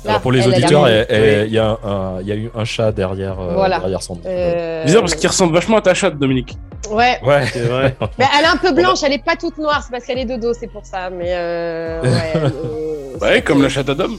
[0.04, 2.64] Là, Alors pour les elle, auditeurs, il y, a un- il y a eu un
[2.64, 3.80] chat derrière, euh, Voilà.
[3.80, 4.18] derrière son.
[4.24, 6.56] Euh, Bizarre parce qu'il ressemble vachement à ta chatte, Dominique.
[6.90, 7.20] Ouais.
[7.22, 7.44] Ouais.
[7.52, 7.94] C'est vrai.
[8.18, 10.24] Mais elle est un peu blanche, elle est pas toute noire, c'est parce qu'elle est
[10.24, 11.10] de dos, c'est pour ça.
[11.10, 14.18] Mais euh, ouais, euh, Ouais, cette- comme la chatte à Dom.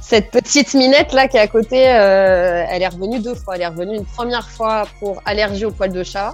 [0.00, 3.56] Cette petite minette là qui est à côté, euh, elle est revenue deux fois.
[3.56, 6.32] Elle est revenue une première fois pour allergie aux poils de chat.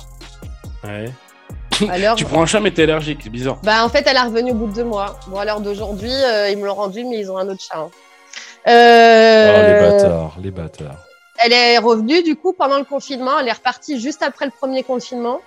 [0.85, 1.07] Ouais.
[1.88, 3.57] Alors, Tu prends un chat, mais t'es allergique, c'est bizarre.
[3.62, 5.18] bah en fait, elle est revenue au bout de deux mois.
[5.28, 7.78] Bon, à l'heure d'aujourd'hui, euh, ils me l'ont rendu, mais ils ont un autre chat.
[7.78, 7.88] hein.
[8.64, 10.96] Oh, les Euh, bâtards, les bâtards.
[11.44, 13.38] elle est revenue du coup pendant le confinement.
[13.40, 15.40] Elle est repartie juste après le premier confinement.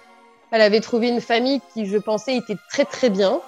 [0.51, 3.39] Elle avait trouvé une famille qui, je pensais, était très très bien.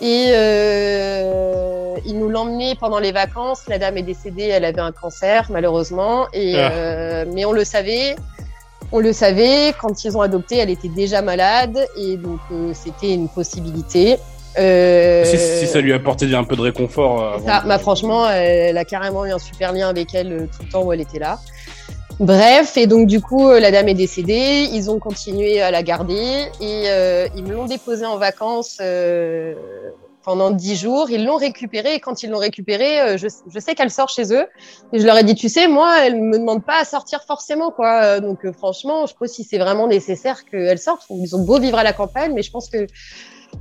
[0.00, 3.62] Et euh, ils nous l'emmenaient pendant les vacances.
[3.68, 6.26] La dame est décédée, elle avait un cancer malheureusement.
[6.32, 6.70] Et Ah.
[6.72, 8.16] euh, mais on le savait.
[8.92, 9.74] On le savait.
[9.80, 14.18] Quand ils ont adopté, elle était déjà malade et donc euh, c'était une possibilité.
[14.58, 17.22] Euh, Si, si ça lui apportait un peu de réconfort.
[17.22, 20.38] euh, ça, de- bah, franchement, elle a carrément eu un super lien avec elle euh,
[20.46, 21.38] tout le temps où elle était là.
[22.20, 25.82] Bref, et donc du coup, euh, la dame est décédée, ils ont continué à la
[25.82, 29.54] garder et euh, ils me l'ont déposée en vacances euh,
[30.22, 31.10] pendant dix jours.
[31.10, 34.32] Ils l'ont récupérée et quand ils l'ont récupérée, euh, je, je sais qu'elle sort chez
[34.32, 34.46] eux.
[34.92, 37.72] Et je leur ai dit, tu sais, moi, elle me demande pas à sortir forcément,
[37.72, 38.20] quoi.
[38.20, 41.02] Donc euh, franchement, je pas si c'est vraiment nécessaire qu'elle sorte.
[41.10, 42.86] Ils ont beau vivre à la campagne, mais je pense que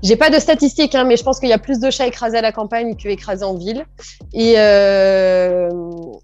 [0.02, 2.38] j'ai pas de statistiques, hein, mais je pense qu'il y a plus de chats écrasés
[2.38, 3.86] à la campagne que écrasés en ville.
[4.34, 5.70] Et, euh,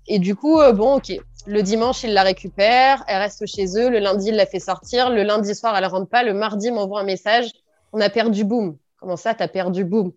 [0.07, 1.13] et du coup, euh, bon, ok.
[1.47, 3.89] Le dimanche, il la récupère, elle reste chez eux.
[3.89, 5.09] Le lundi, il la fait sortir.
[5.09, 6.23] Le lundi soir, elle rentre pas.
[6.23, 7.51] Le mardi, il m'envoie un message.
[7.93, 8.77] On a perdu Boom.
[8.99, 10.11] Comment ça, t'as perdu Boom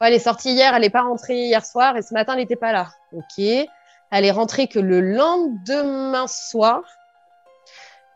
[0.00, 2.40] Ouais, Elle est sortie hier, elle est pas rentrée hier soir et ce matin, elle
[2.40, 2.90] n'était pas là.
[3.12, 3.44] Ok.
[4.10, 6.82] Elle est rentrée que le lendemain soir.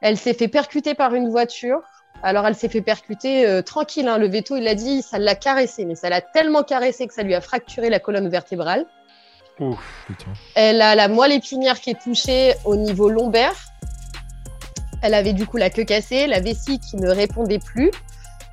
[0.01, 1.81] Elle s'est fait percuter par une voiture.
[2.23, 4.07] Alors, elle s'est fait percuter euh, tranquille.
[4.09, 4.19] Hein.
[4.19, 7.23] Le veto, il a dit, ça l'a caressé, mais ça l'a tellement caressé que ça
[7.23, 8.87] lui a fracturé la colonne vertébrale.
[9.59, 9.79] Ouf.
[10.07, 10.33] Putain.
[10.55, 13.55] Elle a la moelle épinière qui est touchée au niveau lombaire.
[15.03, 17.91] Elle avait du coup la queue cassée, la vessie qui ne répondait plus.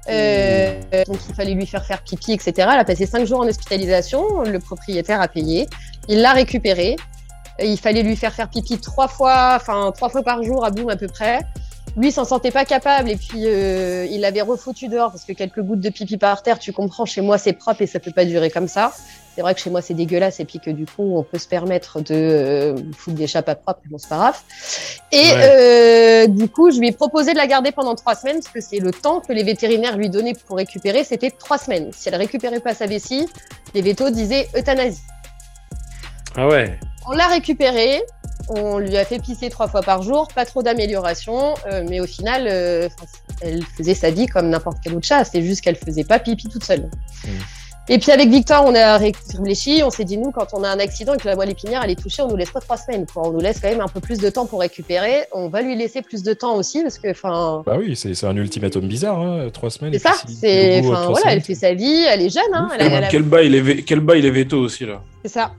[0.09, 2.53] Euh, donc il fallait lui faire faire pipi, etc.
[2.57, 4.41] Elle a passé cinq jours en hospitalisation.
[4.41, 5.67] Le propriétaire a payé.
[6.07, 6.95] Il l'a récupérée.
[7.61, 10.89] Il fallait lui faire faire pipi trois fois, enfin trois fois par jour à boum
[10.89, 11.41] à peu près.
[11.97, 15.33] Lui il s'en sentait pas capable et puis euh, il l'avait refoutu dehors parce que
[15.33, 18.11] quelques gouttes de pipi par terre, tu comprends, chez moi c'est propre et ça peut
[18.11, 18.93] pas durer comme ça.
[19.35, 21.47] C'est vrai que chez moi c'est dégueulasse et puis que du coup on peut se
[21.47, 24.39] permettre de euh, foutre des chats pas propres, bon c'est pas grave.
[25.11, 28.53] Et euh, du coup je lui ai proposé de la garder pendant trois semaines parce
[28.53, 31.91] que c'est le temps que les vétérinaires lui donnaient pour récupérer, c'était trois semaines.
[31.93, 33.27] Si elle récupérait pas sa vessie,
[33.73, 35.01] les vétos disaient euthanasie.
[36.35, 36.79] Ah ouais.
[37.07, 38.01] On l'a récupérée,
[38.49, 42.05] on lui a fait pisser trois fois par jour, pas trop d'amélioration, euh, mais au
[42.05, 42.89] final, euh,
[43.41, 46.47] elle faisait sa vie comme n'importe quel autre chat, c'est juste qu'elle faisait pas pipi
[46.47, 46.89] toute seule.
[47.25, 47.29] Mm.
[47.91, 50.77] Et puis avec Victor, on a réfléchi, on s'est dit nous, quand on a un
[50.79, 53.07] accident et que la moelle épinière elle est touchée, on nous laisse pas trois semaines,
[53.11, 53.27] quoi.
[53.27, 55.23] on nous laisse quand même un peu plus de temps pour récupérer.
[55.31, 58.35] On va lui laisser plus de temps aussi parce que, enfin, Bah oui, c'est un
[58.35, 59.93] ultimatum bizarre, hein, trois semaines.
[59.93, 62.85] c'est ça, c'est, enfin voilà, elle fait sa vie, elle est jeune, hein, elle a-
[62.97, 65.01] elle a- Quel bail les, quel bail les vétos aussi, là?
[65.25, 65.51] C'est ça.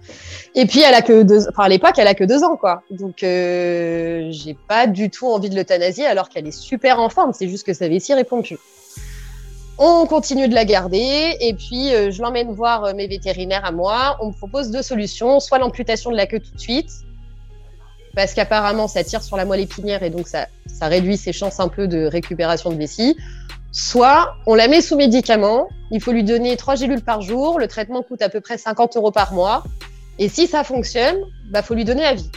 [0.54, 2.82] Et puis elle a que deux, enfin à l'époque elle a que deux ans quoi.
[2.90, 7.32] Donc euh, j'ai pas du tout envie de l'euthanasier alors qu'elle est super en forme.
[7.34, 8.56] C'est juste que sa vessie répond plus.
[9.82, 13.72] On continue de la garder et puis euh, je l'emmène voir euh, mes vétérinaires à
[13.72, 14.18] moi.
[14.20, 16.90] On me propose deux solutions, soit l'amputation de la queue tout de suite,
[18.14, 20.48] parce qu'apparemment ça tire sur la moelle épinière et donc ça,
[20.82, 23.16] réduit ses chances un peu de récupération de vessie.
[23.72, 27.66] Soit on la met sous médicaments, il faut lui donner trois gélules par jour, le
[27.66, 29.64] traitement coûte à peu près 50 euros par mois,
[30.18, 31.16] et si ça fonctionne,
[31.48, 32.30] bah faut lui donner la vie.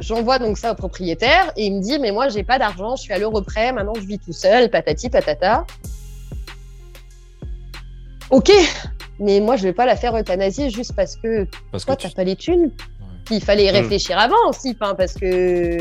[0.00, 3.00] J'envoie donc ça au propriétaire et il me dit mais moi j'ai pas d'argent, je
[3.00, 5.64] suis à l'euro près, maintenant je vis tout seul, patati patata.
[8.30, 8.50] Ok,
[9.20, 12.08] mais moi je vais pas la faire euthanasier juste parce que Parce que toi tu-
[12.08, 12.72] t'as pas les thunes.
[13.30, 13.74] Il fallait y Hmm.
[13.74, 15.78] réfléchir avant aussi, hein, parce que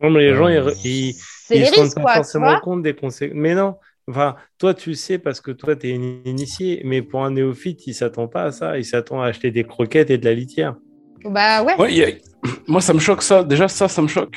[0.00, 0.62] Non, mais les gens, Ouais.
[0.84, 2.14] ils, ils, c'est ils les se rendent risques pas quoi.
[2.16, 3.36] forcément compte des conséquences.
[3.36, 3.76] Mais non,
[4.08, 6.82] enfin, toi, tu sais parce que toi, tu es initié.
[6.84, 8.76] Mais pour un néophyte, il s'attend pas à ça.
[8.78, 10.76] Il s'attend à acheter des croquettes et de la litière.
[11.24, 11.74] Bah ouais.
[11.80, 13.42] Ouais, a- Moi, ça me choque, ça.
[13.42, 14.36] Déjà, ça, ça me choque.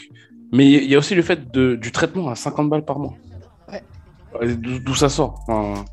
[0.53, 1.75] Mais il y a aussi le fait de...
[1.75, 3.13] du traitement à 50 balles par mois.
[3.71, 3.83] Ouais.
[4.39, 5.83] Ouais, D'où ça sort Enfin,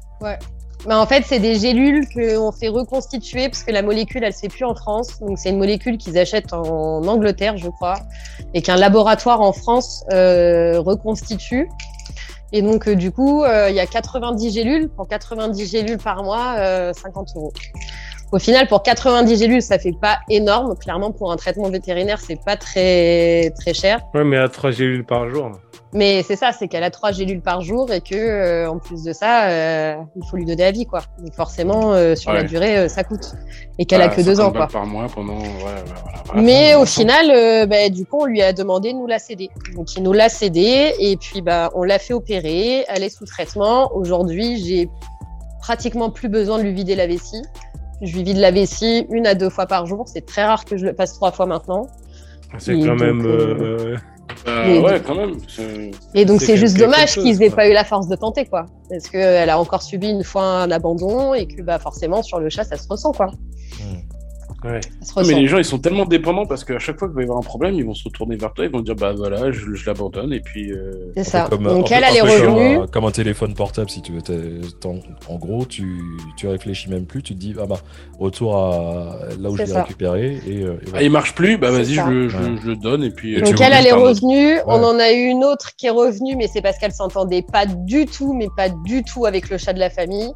[0.86, 4.40] Mais en fait, c'est des gélules qu'on fait reconstituer parce que la molécule, elle se
[4.40, 5.20] fait plus en France.
[5.20, 7.96] Donc, c'est une molécule qu'ils achètent en Angleterre, je crois,
[8.54, 11.68] et qu'un laboratoire en France euh, reconstitue.
[12.52, 14.88] Et donc, euh, du coup, euh, il y a 90 gélules.
[14.88, 17.52] Pour 90 gélules par mois, euh, 50 euros.
[18.32, 20.76] Au final, pour 90 gélules, ça fait pas énorme.
[20.76, 24.00] Clairement, pour un traitement vétérinaire, c'est pas très très cher.
[24.14, 25.52] Ouais, mais à 3 gélules par jour.
[25.92, 29.04] Mais c'est ça, c'est qu'elle a trois gélules par jour et que euh, en plus
[29.04, 31.00] de ça, euh, il faut lui donner la vie, quoi.
[31.18, 33.32] Donc forcément, euh, sur la durée, euh, ça coûte.
[33.78, 34.66] Et qu'elle a Voilà, que deux 50 ans, quoi.
[34.66, 35.38] par mois pendant.
[35.38, 36.42] Ouais, ouais, voilà, voilà.
[36.42, 39.48] Mais au final, euh, bah, du coup, on lui a demandé de nous la céder.
[39.74, 42.84] Donc, il nous l'a cédé et puis bah, on l'a fait opérer.
[42.88, 43.90] Elle est sous traitement.
[43.94, 44.90] Aujourd'hui, j'ai
[45.60, 47.42] pratiquement plus besoin de lui vider la vessie.
[48.02, 50.04] Je lui vide la vessie une à deux fois par jour.
[50.06, 51.86] C'est très rare que je le passe trois fois maintenant.
[52.58, 53.20] C'est quand même.
[53.26, 53.96] euh, euh,
[54.48, 55.34] Euh, Mais- ouais, quand même.
[56.14, 58.66] Et donc, C'est juste dommage qu'ils aient pas eu la force de tenter, quoi.
[58.90, 62.48] Parce qu'elle a encore subi une fois un abandon et que bah, forcément, sur le
[62.50, 63.26] chat, ça se ressent, quoi.
[63.26, 64.04] ouais.
[64.66, 67.24] Ouais, mais les gens, ils sont tellement dépendants parce qu'à chaque fois qu'il va y
[67.24, 69.74] avoir un problème, ils vont se retourner vers toi, ils vont dire bah voilà, je,
[69.74, 70.72] je l'abandonne et puis.
[70.72, 71.46] euh, C'est ça.
[71.48, 74.20] comme- Donc, un elle les un peu comme Comme un téléphone portable, si tu veux.
[75.28, 76.00] En gros, tu,
[76.36, 77.76] tu réfléchis même plus, tu te dis, ah bah,
[78.18, 80.40] retour à là où je l'ai récupéré.
[80.46, 82.42] Et, euh, et Ah, il marche plus, bah vas-y, je le, je, Ouais.
[82.62, 83.36] je le donne et puis.
[83.36, 84.02] Euh, Donc elle a le les garde.
[84.02, 87.44] revenus, on en a eu une autre qui est revenue, mais c'est parce qu'elle s'entendait
[87.52, 90.30] pas du tout, mais pas du tout avec le chat de la famille.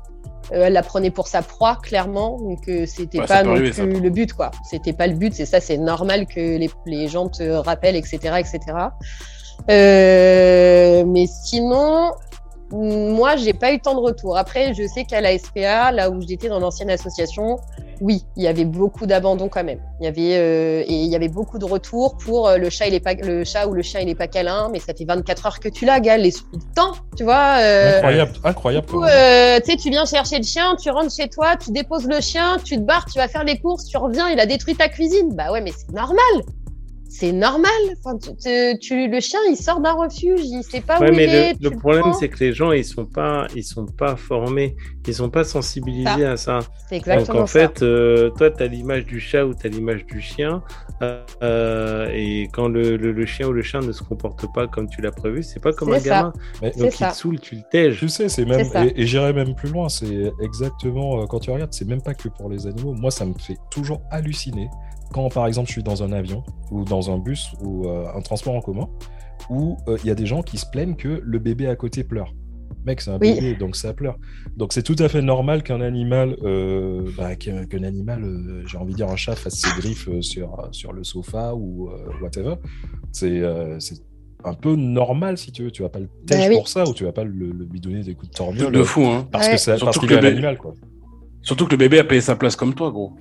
[0.53, 3.71] Euh, elle la prenait pour sa proie, clairement, donc euh, c'était Ouais, pas non arriver,
[3.71, 4.51] plus le but, quoi.
[4.69, 8.19] C'était pas le but, c'est ça, c'est normal que les, les gens te rappellent, etc.,
[8.39, 8.61] etc.
[9.71, 12.11] Euh, mais sinon,
[12.73, 14.37] moi, j'ai pas eu tant de retours.
[14.37, 17.59] Après, je sais qu'à la SPA, là où j'étais dans l'ancienne association,
[18.01, 19.81] oui, il y avait beaucoup d'abandon quand même.
[20.01, 22.87] Il y avait euh, et il y avait beaucoup de retours pour euh, le chat,
[22.87, 25.05] il est pas le chat ou le chien, il est pas câlin, mais ça fait
[25.05, 27.59] 24 heures que tu l'as, Gal, les le temps, tu vois.
[27.61, 28.87] euh, Incroyable, incroyable.
[28.95, 32.21] euh, tu sais, tu viens chercher le chien, tu rentres chez toi, tu déposes le
[32.21, 34.89] chien, tu te barres, tu vas faire les courses, tu reviens, il a détruit ta
[34.89, 35.35] cuisine.
[35.35, 36.21] Bah ouais, mais c'est normal.
[37.13, 37.71] C'est normal.
[38.05, 41.15] Enfin, tu, tu- tu- le chien, il sort d'un refuge, il sait pas Ouais, où
[41.17, 41.53] mais il est.
[41.55, 44.77] le, tu le problème, c'est que les gens, ils sont pas, ils sont pas formés,
[45.07, 46.61] ils sont pas sensibilisés à ça.
[46.89, 47.59] C'est exactement Donc en ça.
[47.69, 50.63] fait, euh, toi, tu as l'image du chat ou tu as l'image du chien.
[51.43, 54.89] euh, et quand le, le- le chien ou le chat ne se comporte pas comme
[54.89, 56.09] tu l'as prévu, c'est pas comme un ça.
[56.09, 56.33] gamin.
[56.63, 57.11] Mais- Donc il ça.
[57.11, 57.99] te saoule, tu le tèges.
[57.99, 61.51] Tu sais, c'est même, et, et j'irai même plus loin, c'est exactement, euh, quand tu
[61.51, 62.93] regardes, c'est même pas que pour les animaux.
[62.93, 64.69] Moi, ça me fait toujours halluciner
[65.13, 68.21] quand, par exemple, je suis dans un avion ou dans un bus ou euh, un
[68.21, 68.89] transport en commun,
[69.49, 72.05] où euh, il y a des gens qui se plaignent que le bébé à côté
[72.05, 72.33] pleure.
[72.87, 73.35] Mec, c'est un Oui.
[73.35, 74.17] bébé, donc ça pleure.
[74.57, 78.79] Donc c'est tout à fait normal qu'un animal, euh, bah, qu'un qu'un animal, euh, j'ai
[78.79, 82.55] envie de dire un chat fasse ses griffes sur, sur le sofa ou euh, whatever.
[83.13, 83.97] C'est euh, c'est
[84.45, 85.71] un peu normal si tu veux.
[85.71, 86.57] Tu vas pas le tèche Bah oui.
[86.57, 88.83] pour ça ou tu vas pas le, le- lui donner des coups de torgnole de
[88.83, 89.27] fou, hein.
[89.31, 89.53] parce Ouais.
[89.55, 90.73] que ça, parce qu'il est un animal quoi.
[91.43, 93.13] Surtout que le bébé a payé sa place comme toi, gros.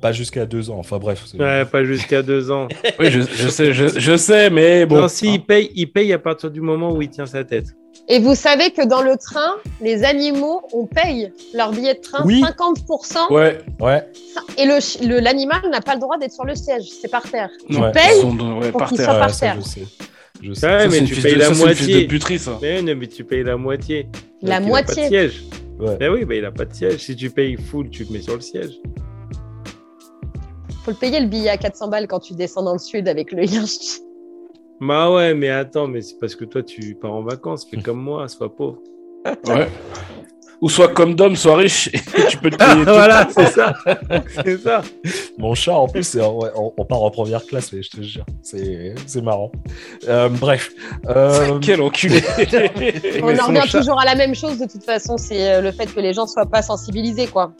[0.00, 0.78] Pas jusqu'à deux ans.
[0.78, 1.24] Enfin bref.
[1.38, 2.68] Ouais, pas jusqu'à deux ans.
[2.98, 5.00] Oui, je, je sais, je, je sais, mais bon.
[5.02, 7.66] non, si, il paye, il paye à partir du moment où il tient sa tête.
[8.08, 12.24] Et vous savez que dans le train, les animaux, on paye leur billet de train
[12.24, 12.42] Oui.
[12.42, 13.32] 50%.
[13.32, 14.02] Ouais, Ouais.
[14.58, 17.22] Et le ch- le- l'animal n'a pas le droit d'être sur le siège, c'est par
[17.22, 17.50] terre.
[17.68, 17.92] non, Ouais.
[17.92, 19.56] payes ils sont dans- ouais, pour soient ouais, par ça, terre.
[19.60, 19.82] je sais.
[20.42, 20.66] Je sais.
[20.66, 22.02] Ouais, Ça, mais tu payes de- la ça, moitié.
[22.02, 22.58] de puterie, ça.
[22.62, 24.04] Mais non, mais tu payes la moitié.
[24.04, 24.94] Donc, La il a moitié.
[24.96, 25.44] Pas de siège.
[25.78, 25.96] Ouais.
[26.00, 26.96] Mais oui, bah, il a pas de siège.
[26.98, 28.70] Si tu payes full, tu le mets sur le siège.
[30.82, 33.32] Faut le payer le billet à 400 balles quand tu descends dans le sud avec
[33.32, 34.00] le yinche.
[34.80, 37.66] Bah ouais, mais attends, mais c'est parce que toi, tu pars en vacances.
[37.70, 38.78] Fais comme moi, sois pauvre.
[39.46, 39.68] Ouais.
[40.62, 42.92] Ou soit comme Dom, soit riche, et tu peux te payer tout.
[42.92, 43.74] voilà, c'est ça.
[44.44, 44.82] c'est ça.
[45.38, 48.26] Mon chat, en plus, on, on part en première classe, mais je te jure.
[48.42, 49.50] C'est c'est marrant.
[50.08, 50.70] Euh, bref.
[51.08, 52.22] Euh, Quel enculé
[53.22, 55.72] On en revient chat- toujours à la même chose de toute façon, c'est euh, le
[55.72, 57.52] fait que les gens soient pas sensibilisés quoi.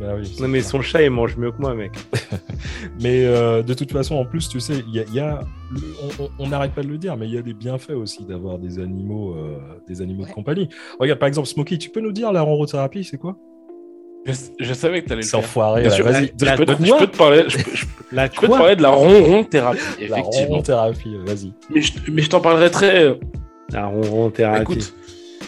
[0.00, 1.92] bah oui, Non, mais son chat, il mange mieux que moi, mec.
[3.02, 5.40] Mais euh, de toute façon, en plus, tu sais, il y a, y a-
[5.70, 8.58] le- on- n'arrête pas de le dire, mais il y a des bienfaits aussi d'avoir
[8.58, 10.68] des animaux, euh, des animaux de compagnie.
[11.00, 13.36] Regarde, par exemple, Smokey, tu peux nous dire la ronrothérapie, c'est quoi?
[14.24, 15.38] Je, je savais que t'allais le faire.
[15.40, 16.04] enfoiré, Bien là, sûr.
[16.04, 16.26] vas-y.
[16.26, 18.46] Je peux, te- quoi je peux te parler, je peux, je peux- La je peux
[18.48, 20.48] te parler de la ronron thérapie, La effectivement.
[20.48, 21.52] ronrothérapie, vas-y.
[21.74, 23.04] Mais je, mais je t'en parlerai très.
[23.04, 23.14] euh,
[23.72, 24.62] La ronron thérapie.
[24.62, 24.94] Écoute,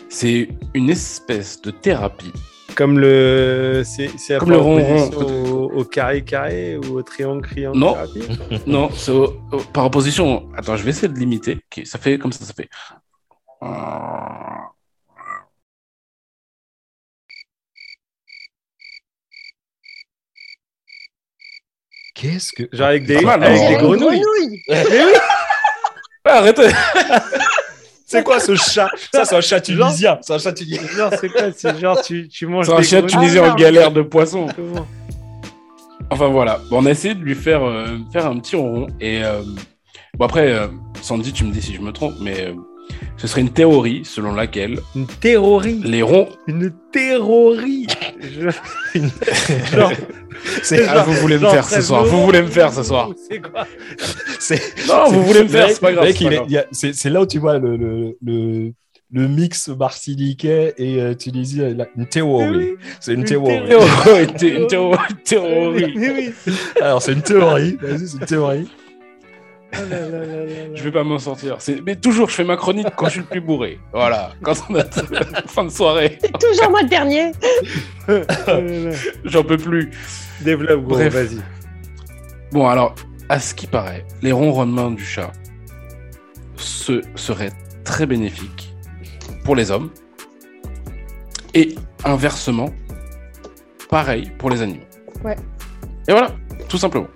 [0.08, 2.32] c'est une espèce de thérapie.
[2.78, 3.82] Comme le.
[3.84, 5.10] C'est Comme le ronron.
[5.10, 7.94] Au, au carré carré ou au triangle triangle Non.
[7.94, 8.28] thérapie
[8.68, 10.48] non, c'est au- au- par opposition.
[10.56, 11.58] Attends, je vais essayer de l'imiter.
[11.76, 12.68] Ok, ça fait comme ça, ça fait.
[22.14, 22.68] Qu'est-ce que.
[22.72, 24.20] Genre avec des, Pas mal, avec non des grenouilles.
[24.20, 24.62] grenouille.
[24.68, 25.12] Mais oui,
[26.24, 26.62] Ah, arrêtez
[28.10, 28.88] C'est quoi ce chat?
[29.12, 30.18] Ça, c'est un chat tunisien.
[30.22, 31.10] C'est un chat tunisien.
[31.20, 33.06] c'est quoi C'est genre, tu, tu manges C'est un grenouilles.
[33.10, 34.46] tunisien Ah, en galère de poisson.
[34.56, 34.86] Comment
[36.10, 38.86] Enfin voilà, Bon, on a essayé de lui faire, euh, faire un petit ronron.
[38.98, 39.42] Et euh,
[40.16, 40.68] bon, après, euh,
[41.02, 42.54] Sandy, tu me dis si je me trompe, mais euh,
[43.16, 45.80] ce serait une théorie selon laquelle Une terrorie.
[45.84, 46.28] les ronds.
[46.46, 47.86] Une terrorie.
[48.20, 48.50] Je-
[48.98, 49.10] Une-
[49.72, 49.92] Genre-
[50.62, 52.04] C'est- Ah, vous voulez me Genre faire ce 13 soir.
[52.04, 53.10] Vous voulez me faire ce soir.
[53.28, 53.66] C'est quoi
[54.88, 56.08] Non, vous voulez me faire, c'est pas grave.
[56.72, 58.72] c'est là où tu vois le, le, le,
[59.10, 61.74] le mix martiniquais et euh, tunisien.
[61.96, 62.74] Une théorie.
[63.00, 63.68] C'est une Une théorie.
[63.68, 64.22] théorie.
[64.22, 66.32] Une thé- une théo- une théorie.
[66.80, 67.76] Alors, c'est une théorie.
[67.80, 68.68] Vas-y, c'est une théorie.
[70.74, 71.58] Je vais pas m'en sortir.
[71.84, 73.78] Mais toujours, je fais ma chronique quand je suis le plus bourré.
[73.92, 74.32] Voilà.
[74.42, 74.84] Quand on a
[75.46, 77.32] fin de soirée, C'est toujours moi le dernier.
[79.24, 79.90] J'en peux plus.
[80.40, 81.40] Développe, gros, vas-y.
[82.52, 82.94] Bon, alors,
[83.28, 85.32] à ce qui paraît, les ronronnements du chat
[86.56, 87.52] ce seraient
[87.84, 88.74] très bénéfiques
[89.44, 89.90] pour les hommes.
[91.54, 92.70] Et inversement,
[93.90, 94.84] pareil pour les animaux.
[95.24, 95.36] Ouais.
[96.06, 96.34] Et voilà,
[96.68, 97.08] tout simplement.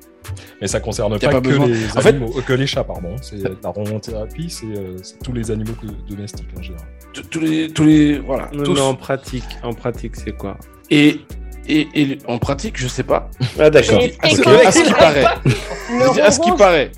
[0.61, 1.67] Mais ça concerne Y a pas, pas que, besoin.
[1.67, 3.17] les En fait- animaux, euh, que les chats, pardon.
[3.21, 6.87] C'est la ronronthérapie, c'est euh, c'est tous les animaux que- domestiques en général.
[7.31, 8.75] Tous- les, tous les, voilà, Non, tous.
[8.75, 10.57] non, en pratique, en pratique, c'est quoi?
[10.91, 11.21] Et,
[11.69, 13.29] et, et en pratique, je sais pas.
[13.59, 14.01] Ah, d'accord.
[14.01, 14.31] Et- À
[14.73, 15.25] ce, qui paraît.
[15.45, 16.91] Le Je dis à ce qui paraît.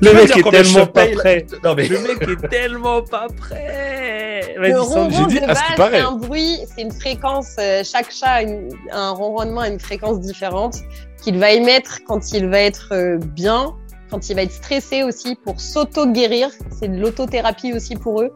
[0.00, 1.46] Le mec est tellement pas prêt.
[1.64, 4.54] Non, mais Le mec est tellement pas prêt.
[4.56, 5.98] Le ronron j'ai dit de à ce qui base, paraît.
[5.98, 7.56] c'est un bruit, c'est une fréquence.
[7.58, 10.76] euh, chaque chat a une- un ronronnement à une fréquence différente
[11.22, 13.74] qu'il va émettre quand il va être euh, bien,
[14.10, 16.50] quand il va être stressé aussi pour s'auto-guérir.
[16.78, 18.30] C'est de l'autothérapie aussi pour eux.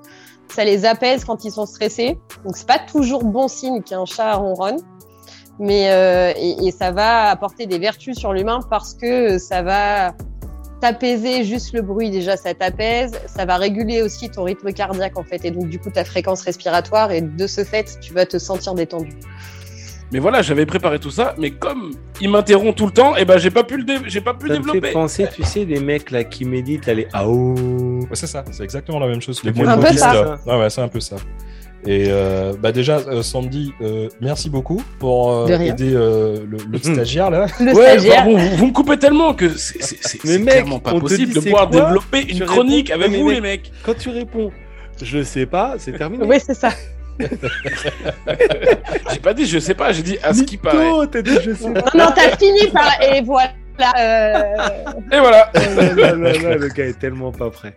[0.55, 2.19] Ça les apaise quand ils sont stressés.
[2.45, 4.79] Donc c'est pas toujours bon signe qu'un chat ronronne.
[5.59, 10.15] Mais euh, et, et ça va apporter des vertus sur l'humain parce que ça va
[10.81, 15.25] t'apaiser juste le bruit déjà ça t'apaise ça va réguler aussi ton rythme cardiaque en
[15.25, 18.39] fait et donc du coup ta fréquence respiratoire et de ce fait tu vas te
[18.39, 19.11] sentir détendu
[20.13, 21.91] Mais voilà, j'avais préparé tout ça, mais comme
[22.21, 24.47] il m'interrompt tout le temps, et ben j'ai pas pu le, dé- j'ai pas pu
[24.47, 24.93] Ça me fait développer.
[24.93, 27.55] penser, tu sais, les mecs là qui méditent, là, les AO.
[27.55, 29.43] Ouais, c'est ça, c'est exactement la même chose.
[29.45, 30.39] Les Un moines peu bouddhistes, ça.
[30.47, 31.17] Ouais, ouais, c'est un peu ça.
[31.91, 36.79] Et euh, bah déjà, euh, Sandy, euh, merci beaucoup pour euh, aider euh, le, le
[36.79, 37.47] stagiaire là.
[37.61, 41.35] le Ouais, stagiaire bah, vous, vous me coupez tellement que c'est clairement pas possible dit
[41.35, 43.73] de pouvoir quoi développer une Tu chronique réponds, avec vous, mec- les mecs.
[43.87, 44.53] Quand tu réponds,
[45.03, 46.27] je sais pas, c'est terminé.
[46.27, 46.71] oui c'est ça
[49.13, 50.85] J'ai pas dit je sais pas, j'ai dit à ce qui paraît.
[50.91, 51.81] Mytho, t'as dit je sais pas.
[51.95, 53.53] non non t'as fini par et voilà
[53.97, 54.43] euh,
[55.11, 55.51] Et voilà.
[55.55, 57.75] Oh là là là là, le gars est tellement pas prêt.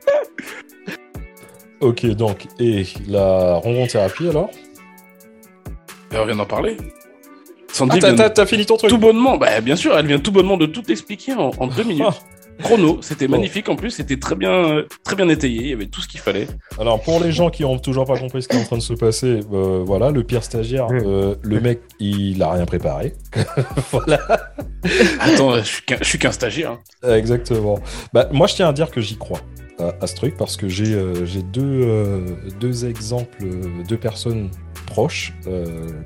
[1.82, 4.50] Ok, donc, et la ronron-thérapie alors
[6.12, 6.78] Mais on vient d'en parler.
[6.80, 6.84] Ah,
[7.74, 10.32] Sandy t'as- vient t'as fini ton truc tout bonnement, bah bien sûr, elle vient tout
[10.32, 12.06] bonnement de tout expliquer en, en deux minutes.
[12.62, 13.38] Chrono, c'était Bon.
[13.38, 16.20] magnifique en plus, c'était très bien, très bien étayé, il y avait tout ce qu'il
[16.20, 16.48] fallait.
[16.80, 18.84] Alors, pour les gens qui ont toujours pas compris ce qui est en train de
[18.84, 23.14] se passer, euh, voilà, le pire stagiaire, euh, le mec, il a rien préparé.
[23.92, 24.20] voilà,
[25.22, 26.78] Attends, je suis qu'un- je suis qu'un stagiaire.
[27.08, 27.80] exactement.
[28.14, 29.40] Bah, moi, je tiens à dire que j'y crois
[29.82, 32.26] à, ce truc parce que j'ai euh, deux, euh,
[32.60, 34.50] deux exemples euh, de personnes
[34.86, 35.34] proches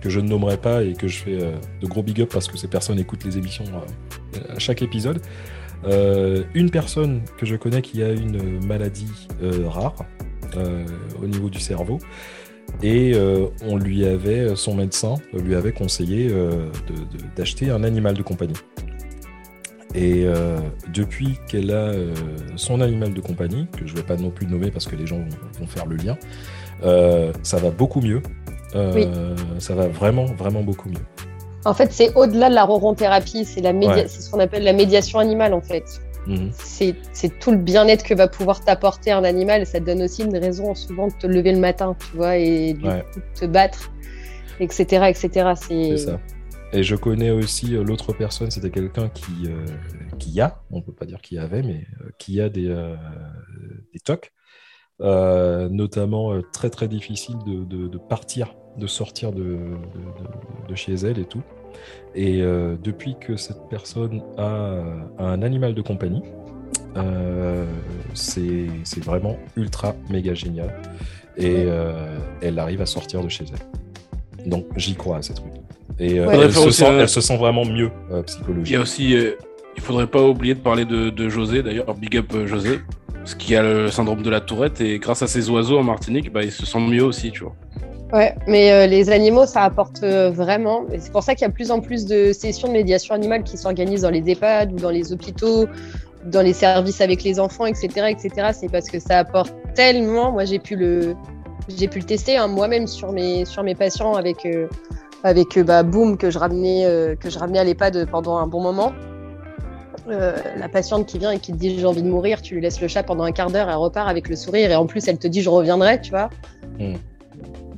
[0.02, 2.56] que je ne nommerai pas et que je fais de gros big up parce que
[2.56, 3.66] ces personnes écoutent les émissions
[4.50, 5.22] à chaque épisode.
[6.54, 9.28] Une personne que je connais qui a une maladie
[9.66, 10.06] rare
[11.20, 11.98] au niveau du cerveau
[12.84, 13.16] et
[13.64, 16.30] on lui avait son médecin lui avait conseillé
[17.36, 18.54] d'acheter un animal de compagnie.
[19.96, 20.60] Et euh,
[20.94, 22.14] depuis qu'elle a euh,
[22.58, 25.08] son animal de compagnie, que je ne vais pas non plus nommer parce que les
[25.08, 26.18] gens vont, vont faire le lien,
[26.84, 28.22] euh, ça va beaucoup mieux.
[29.60, 31.06] Ça va vraiment, vraiment beaucoup mieux.
[31.64, 34.08] en fait c'est au-delà de la ronron-thérapie c'est Ouais.
[34.08, 35.86] ce qu'on appelle la médiation animale en fait
[36.28, 36.50] Mhm.
[36.54, 36.96] c'est
[37.40, 40.36] tout le bien-être que va pouvoir t'apporter un animal et ça te donne aussi une
[40.38, 43.06] raison souvent de te lever le matin tu vois et du Ouais.
[43.14, 43.92] coup de te battre
[44.60, 46.20] etc etc C'est c'est ça.
[46.76, 49.66] Et je connais aussi euh, l'autre personne, c'était quelqu'un qui, euh,
[50.20, 52.68] qui a, on peut pas dire qui avait, mais euh, qui a des,
[53.94, 54.34] des TOC,
[55.02, 59.58] euh, notamment très très difficile de, de- partir, de sortir de,
[60.68, 61.44] de- chez elle et tout.
[62.14, 64.82] Et depuis que cette personne a
[65.18, 66.24] un animal de compagnie,
[68.14, 70.82] c'est vraiment ultra méga génial.
[71.38, 71.68] Et
[72.42, 74.50] elle arrive à sortir de chez elle.
[74.50, 75.54] Donc j'y crois à ces trucs.
[76.00, 76.40] Et euh, Ouais.
[76.44, 78.80] elle, se sent, un- elle se sent vraiment mieux euh, Il y psychologiquement.
[78.80, 79.32] a aussi, euh,
[79.78, 82.80] il faudrait pas oublier de parler de, de José, d'ailleurs, big up José,
[83.14, 86.32] parce qu'il a le syndrome de la tourette et grâce à ses oiseaux en Martinique,
[86.32, 87.56] bah, il se sent mieux aussi, tu vois.
[88.14, 90.86] Ouais, mais euh, les animaux, ça apporte euh, vraiment.
[90.94, 93.16] Et c'est pour ça qu'il y a de plus en plus de sessions de médiation
[93.16, 95.66] animale qui s'organisent dans les EHPAD ou dans les hôpitaux,
[96.26, 98.50] dans les services avec les enfants, etc., etc.
[98.54, 100.32] C'est parce que ça apporte tellement.
[100.32, 101.16] Moi, j'ai pu le,
[101.76, 104.68] j'ai pu le tester hein, moi-même sur mes sur mes patients avec euh,
[105.26, 108.48] avec euh, bah, Boom que je ramenais euh, que je ramenais à l'EHPAD pendant un
[108.48, 108.94] bon moment.
[110.08, 112.62] Euh, la patiente qui vient et qui te dit j'ai envie de mourir, tu lui
[112.62, 115.08] laisses le chat pendant un quart d'heure, elle repart avec le sourire et en plus
[115.08, 116.30] elle te dit je reviendrai, tu vois.
[116.80, 116.94] Mm.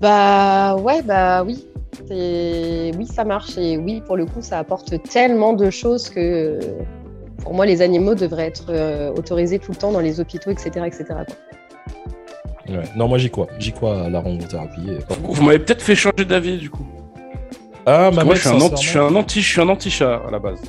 [0.01, 1.65] Bah ouais, bah oui.
[2.11, 3.57] et oui, ça marche.
[3.57, 6.59] Et oui, pour le coup, ça apporte tellement de choses que
[7.41, 10.69] pour moi, les animaux devraient être euh, autorisés tout le temps dans les hôpitaux, etc.
[10.85, 11.05] etc.
[12.67, 12.83] Ouais.
[12.97, 13.47] Non, moi j'y crois.
[13.57, 14.19] J'y crois à la.
[14.19, 16.85] Et- Vous, vous m'avez peut-être fait changer d'avis du coup.
[17.89, 19.69] Ah, ma moi, mec, je suis, un anti, je suis un anti, je suis un
[19.69, 20.59] anti-chat à la base.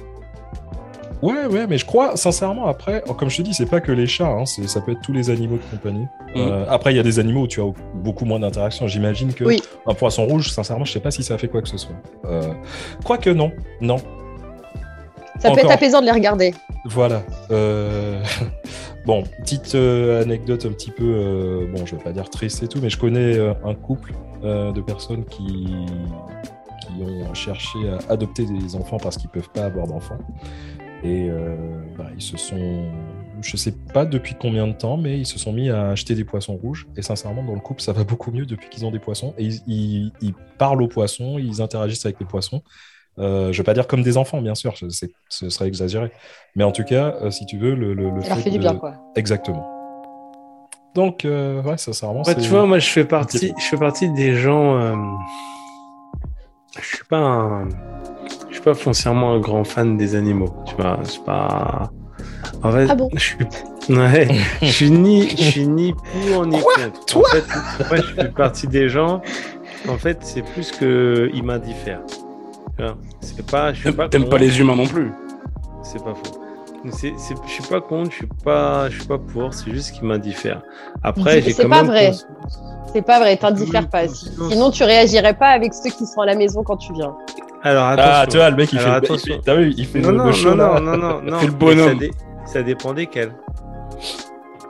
[1.20, 3.90] Ouais, ouais, mais je crois, sincèrement, après, oh, comme je te dis, c'est pas que
[3.90, 6.06] les chats, hein, c'est- ça peut être tous les animaux de compagnie.
[6.36, 6.36] Mhm.
[6.36, 7.64] Euh, après, il y a des animaux où tu as
[7.94, 8.86] beaucoup moins d'interactions.
[8.86, 9.60] J'imagine que Oui.
[9.88, 11.96] un poisson rouge, sincèrement, je sais pas si ça fait quoi que ce soit.
[12.26, 12.52] Euh,
[13.04, 13.50] Quoique non,
[13.80, 13.96] non.
[15.40, 16.54] Ça peut être apaisant de les regarder.
[16.84, 17.22] Voilà.
[17.50, 18.22] Euh,
[19.06, 22.68] bon, petite euh, anecdote un petit peu, euh, bon, je vais pas dire triste et
[22.68, 24.12] tout, mais je connais euh, un couple
[24.44, 25.66] euh, de personnes qui,
[26.99, 30.18] qui ont cherché à adopter des enfants parce qu'ils peuvent pas avoir d'enfants.
[31.05, 31.55] Et euh,
[31.96, 32.90] bah, ils se sont,
[33.40, 36.24] je sais pas depuis combien de temps, mais ils se sont mis à acheter des
[36.24, 36.88] poissons rouges.
[36.96, 39.32] Et sincèrement, dans le couple, ça va beaucoup mieux depuis qu'ils ont des poissons.
[39.38, 42.62] Et ils, ils- ils parlent aux poissons, ils interagissent avec les poissons.
[43.20, 44.74] Euh, je vais pas dire comme des enfants, bien sûr,
[45.28, 46.11] ce serait exagéré.
[46.57, 48.62] Mais en tout cas, euh, si tu veux, le, le, le Ça fait du de-
[48.62, 48.94] bien, quoi.
[49.16, 49.66] Exactement.
[50.94, 54.11] Donc, euh, ouais, sincèrement, Ouais, c'est- tu vois, moi, je fais partie, je fais partie
[54.11, 54.76] des gens.
[56.76, 57.68] Je suis pas un,
[58.48, 60.54] je suis pas foncièrement un grand fan des animaux.
[60.66, 61.90] Tu vois, je suis pas.
[62.62, 63.36] En fait, Ah bon je suis,
[63.90, 64.28] ouais,
[64.62, 67.04] je suis ni, je suis ni pour ni contre.
[67.06, 67.44] Toi en fait,
[67.88, 69.22] moi, je fais partie des gens.
[69.88, 72.02] En fait, c'est plus que ils m'indiffèrent.
[72.76, 74.08] Tu vois, c'est pas, pas.
[74.08, 74.36] T'aimes pas contre.
[74.38, 75.12] les humains non plus.
[75.82, 76.38] C'est pas faux.
[76.91, 79.53] C'est, c'est, je suis pas contre, je suis pas, je suis pas pour.
[79.53, 80.62] C'est juste qu'il m'indiffère.
[81.03, 81.87] Après, C'est- j'ai c'est quand pas même.
[81.91, 82.12] vrai.
[82.93, 84.07] C'est pas vrai, t'indiffères pas.
[84.09, 87.14] Si- Sinon, tu réagirais pas avec ceux qui sont à la maison quand tu viens.
[87.62, 88.12] Alors attention.
[88.14, 89.41] Ah, tu vois, le mec, il Alors, fait, il attention.
[89.45, 91.39] t'as vu, il fait non, le, non, le show, non, non, non, non, non.
[91.41, 91.89] Fais le bonhomme.
[91.89, 92.11] Ça, dé-
[92.47, 93.33] ça dépend desquels.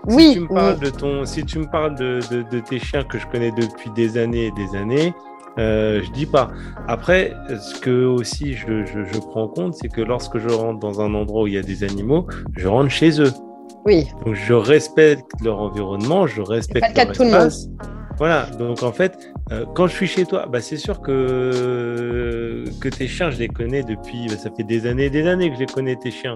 [0.06, 2.78] Oui, Si tu me parles de ton, si tu me parles de, de, de tes
[2.78, 5.14] chiens que je connais depuis des années et des années,
[5.58, 6.50] euh, je dis pas.
[6.86, 10.78] Après, ce que aussi je, je, je prends en compte, c'est que lorsque je rentre
[10.78, 13.32] dans un endroit où il y a des animaux, je rentre chez eux.
[13.84, 14.06] oui.
[14.24, 17.52] Donc je respecte leur environnement, je respecte pas le cas leur de tout le monde.
[18.18, 19.16] Voilà, donc en fait,
[19.52, 23.46] euh, quand je suis chez toi, bah, c'est sûr que, que tes chiens, je les
[23.46, 26.10] connais depuis, bah, ça fait des années et des années que je les connais, tes
[26.10, 26.34] chiens.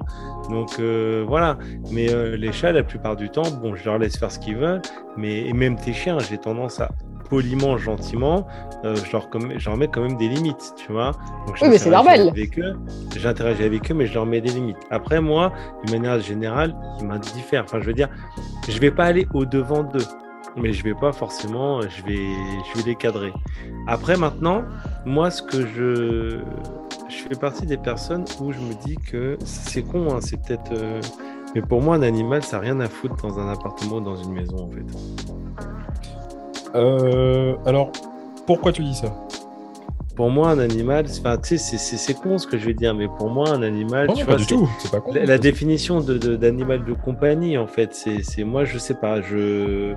[0.48, 1.58] Donc euh, voilà,
[1.90, 4.58] mais euh, les chats, la plupart du temps, bon, je leur laisse faire ce qu'ils
[4.58, 4.82] veulent,
[5.16, 6.88] mais et même tes chiens, j'ai tendance à
[7.32, 8.46] poliment, gentiment,
[8.84, 11.12] euh, je, leur comm- je leur mets quand même des limites, tu vois.
[11.46, 12.30] Donc, Oui, mais c'est normal.
[13.16, 14.76] J'interagis avec eux, mais je leur mets des limites.
[14.90, 15.50] Après, moi,
[15.86, 17.64] de manière générale, ils m'indiffèrent.
[17.64, 18.10] Enfin, je veux dire,
[18.68, 20.04] je vais pas aller au devant d'eux,
[20.58, 22.18] mais je vais pas forcément, je vais,
[22.74, 23.32] je vais les cadrer.
[23.86, 24.64] Après, maintenant,
[25.06, 26.40] moi, ce que je,
[27.08, 30.70] je fais partie des personnes où je me dis que c'est con, hein, c'est peut-être,
[30.74, 31.00] euh,
[31.54, 34.16] mais pour moi, un animal, ça n'a rien à foutre dans un appartement ou dans
[34.16, 34.84] une maison, en fait.
[36.74, 37.90] Euh, alors,
[38.46, 39.14] pourquoi tu dis ça
[40.16, 42.66] Pour moi, un animal, c'est- enfin, tu sais, c'est- c'est c'est con ce que je
[42.66, 44.68] vais dire, mais pour moi, un animal, Non, tu non, vois, pas du c'est- tout,
[44.78, 45.12] c'est pas con.
[45.14, 48.94] La, la définition de, de- d'animal de compagnie, en fait, c'est, c'est moi, je sais
[48.94, 49.94] pas, je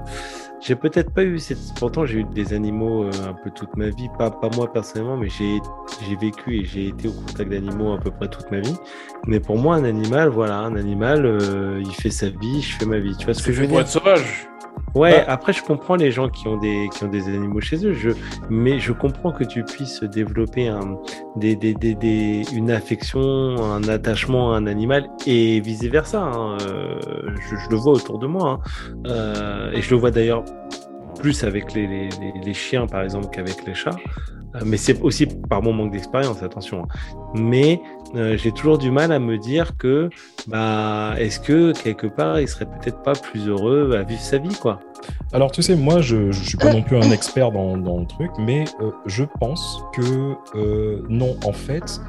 [0.61, 1.59] j'ai peut-être pas eu cette.
[1.77, 5.17] Pourtant, j'ai eu des animaux euh, un peu toute ma vie, pas, pas moi personnellement,
[5.17, 5.59] mais j'ai,
[6.07, 8.75] j'ai vécu et j'ai été au contact d'animaux à peu près toute ma vie.
[9.27, 12.85] Mais pour moi, un animal, voilà, un animal, euh, il fait sa vie, je fais
[12.85, 13.15] ma vie.
[13.17, 14.47] Tu vois ce que je veux pour dire être sauvage.
[14.95, 15.33] Ouais, Bah.
[15.33, 18.11] après je comprends les gens qui ont des qui ont des animaux chez eux, je,
[18.49, 20.97] mais je comprends que tu puisses développer un,
[21.35, 26.21] des, des, des, des- une affection, un attachement à un animal et vice versa.
[26.23, 26.57] hein.
[26.67, 26.97] Euh,
[27.49, 28.59] je, je le vois autour de moi hein.
[29.07, 30.43] Euh, et je le vois d'ailleurs
[31.19, 33.95] plus avec les, les, les- les chiens par exemple qu'avec les chats.
[34.55, 36.83] Euh, Mais c'est aussi par mon manque d'expérience, attention.
[36.83, 36.87] hein.
[37.33, 37.81] Mais
[38.15, 40.09] euh, j'ai toujours du mal à me dire que,
[40.47, 44.55] bah, est-ce que quelque part, il serait peut-être pas plus heureux à vivre sa vie,
[44.55, 44.79] quoi.
[45.33, 48.05] Alors, tu sais, moi, je, je suis pas non plus un expert dans, dans le
[48.05, 51.99] truc, mais euh, je pense que euh, non, en fait,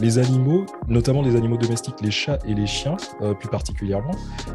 [0.00, 4.10] les animaux, notamment les animaux domestiques, les chats et les chiens, euh, plus particulièrement,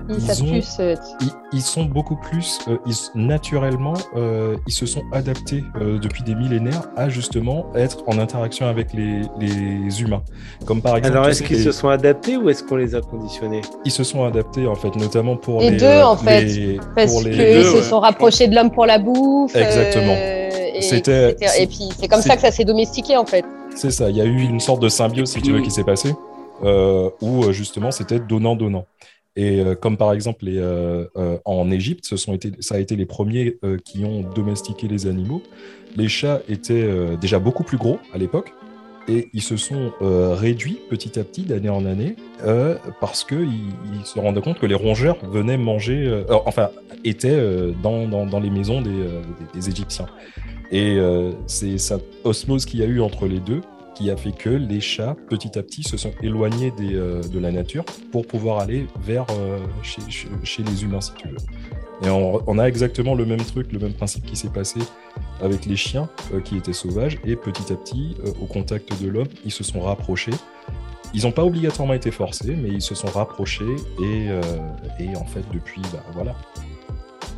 [0.09, 0.67] Ils Ils savent ont- plus.
[0.79, 5.99] euh, ils, ils sont beaucoup plus, euh, ils- naturellement, euh, ils se sont adaptés euh,
[5.99, 10.21] depuis des millénaires à justement être en interaction avec les, les humains.
[10.65, 13.01] Comme par exemple, Alors, est-ce qu'ils les- se sont adaptés ou est-ce qu'on les a
[13.01, 13.61] conditionnés?
[13.83, 16.79] Ils se sont adaptés en fait, notamment pour Les les, deux, euh, en fait, les-
[16.95, 19.55] Parce qu'ils se ouais, sont rapprochés de l'homme pour la bouffe.
[19.55, 20.13] Exactement.
[20.17, 21.61] euh, et.
[21.61, 23.45] Et puis, c'est comme ça que ça s'est domestiqué, en fait.
[23.75, 25.83] C'est ça, il y a eu une sorte de symbiose, si tu veux, qui s'est
[25.83, 26.13] passée,
[26.63, 28.85] euh, où euh, justement c'était donnant-donnant.
[29.35, 32.79] Et euh, comme par exemple les, euh, euh, en Égypte, ce sont été, ça a
[32.79, 35.41] été les premiers qui ont domestiqué les animaux.
[35.95, 38.53] Les chats étaient déjà beaucoup plus gros à l'époque.
[39.07, 43.69] Et ils se sont euh, réduits petit à petit d'année en année euh, parce qu'ils
[43.93, 46.69] ils se rendaient compte que les rongeurs venaient manger, euh, enfin,
[47.03, 47.39] étaient
[47.83, 50.07] dans, dans, les maisons des, Égyptiens.
[50.71, 50.97] Et
[51.45, 53.61] c'est cette osmose qu'il y a eu entre les deux
[53.93, 57.85] qui a fait que les chats, petit à petit, se sont éloignés de la nature
[58.11, 59.27] pour pouvoir aller vers
[59.83, 61.37] chez, les humains, si tu veux.
[62.03, 64.79] Et on a exactement le même truc, le même principe qui s'est passé
[65.41, 67.19] avec les chiens euh, qui étaient sauvages.
[67.25, 70.33] Et petit à petit, euh, au contact de l'homme, ils se sont rapprochés.
[71.13, 73.75] Ils n'ont pas obligatoirement été forcés, mais ils se sont rapprochés.
[74.01, 74.41] Et, euh,
[74.99, 76.35] et en fait, depuis, bah, voilà.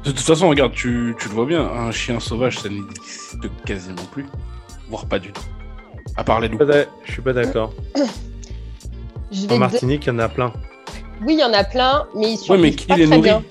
[0.03, 4.03] De toute façon, regarde, tu, tu le vois bien, un chien sauvage, ça n'existe quasiment
[4.11, 4.25] plus.
[4.89, 5.41] Voire pas du tout.
[6.15, 6.57] À part les loups.
[7.03, 7.73] Je suis pas d'accord.
[9.49, 10.53] En Martinique, il y en a plein.
[11.25, 13.15] Oui, il y en a plein, mais ils Ouais, survivent mais qui pas les très
[13.17, 13.43] nourrit bien.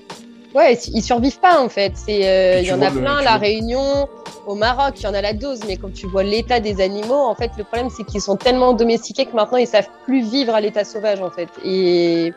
[0.57, 1.91] Ouais, ils survivent pas en fait.
[1.95, 4.09] C'est, euh, il y en a le- plein, la vois- Réunion,
[4.47, 7.13] au Maroc, il y en a la dose, mais quand tu vois l'état des animaux,
[7.31, 10.55] en fait, le problème c'est qu'ils sont tellement domestiqués que maintenant ils savent plus vivre
[10.55, 11.49] à l'état sauvage en fait.
[11.63, 12.33] Et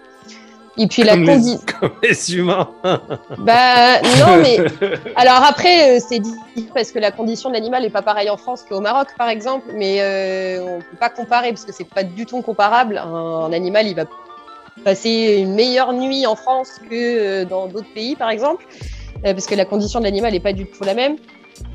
[0.76, 1.60] et puis la Comme condition.
[1.80, 2.68] Comme les humains.
[3.38, 4.58] Bah non, mais
[5.16, 8.36] alors après euh, c'est difficile parce que la condition de l'animal est pas pareille en
[8.36, 12.02] France qu'au Maroc par exemple, mais euh, on peut pas comparer parce que c'est pas
[12.04, 12.98] du tout comparable.
[12.98, 14.04] Un, un animal il va
[14.84, 18.66] passer une meilleure nuit en France que euh, dans d'autres pays par exemple,
[19.24, 21.16] euh, parce que la condition de l'animal est pas du tout la même.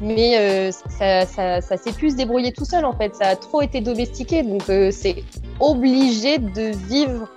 [0.02, 3.16] Mais euh, ça, ça, s'est plus débrouillé tout seul en fait.
[3.16, 5.24] Ça a trop été domestiqué, donc c'est
[5.60, 7.30] obligé de vivre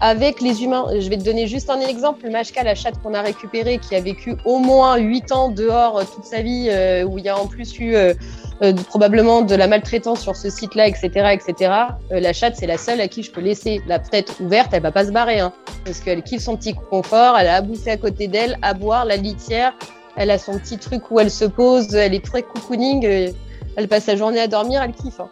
[0.00, 0.86] avec les humains.
[0.98, 2.28] Je vais te donner juste un exemple.
[2.30, 6.04] Mashka, la chatte qu'on a récupérée, qui a vécu au moins 8 ans dehors euh,
[6.14, 8.14] toute sa vie, euh, où il y a en plus eu euh,
[8.62, 11.10] euh, probablement de la maltraitance sur ce site-là, etc.
[11.32, 11.72] etc.
[12.10, 14.92] La chatte, c'est la seule à qui je peux laisser la tête ouverte, elle va
[14.92, 15.40] pas se barrer.
[15.40, 15.52] Hein,
[15.84, 19.04] parce qu'elle kiffe son petit confort, elle a à bouffer à côté d'elle, à boire,
[19.04, 19.74] la litière,
[20.16, 23.32] elle a son petit truc où elle se pose, elle est très cocooning,
[23.76, 25.20] elle passe sa journée à dormir, elle kiffe.
[25.20, 25.28] hein.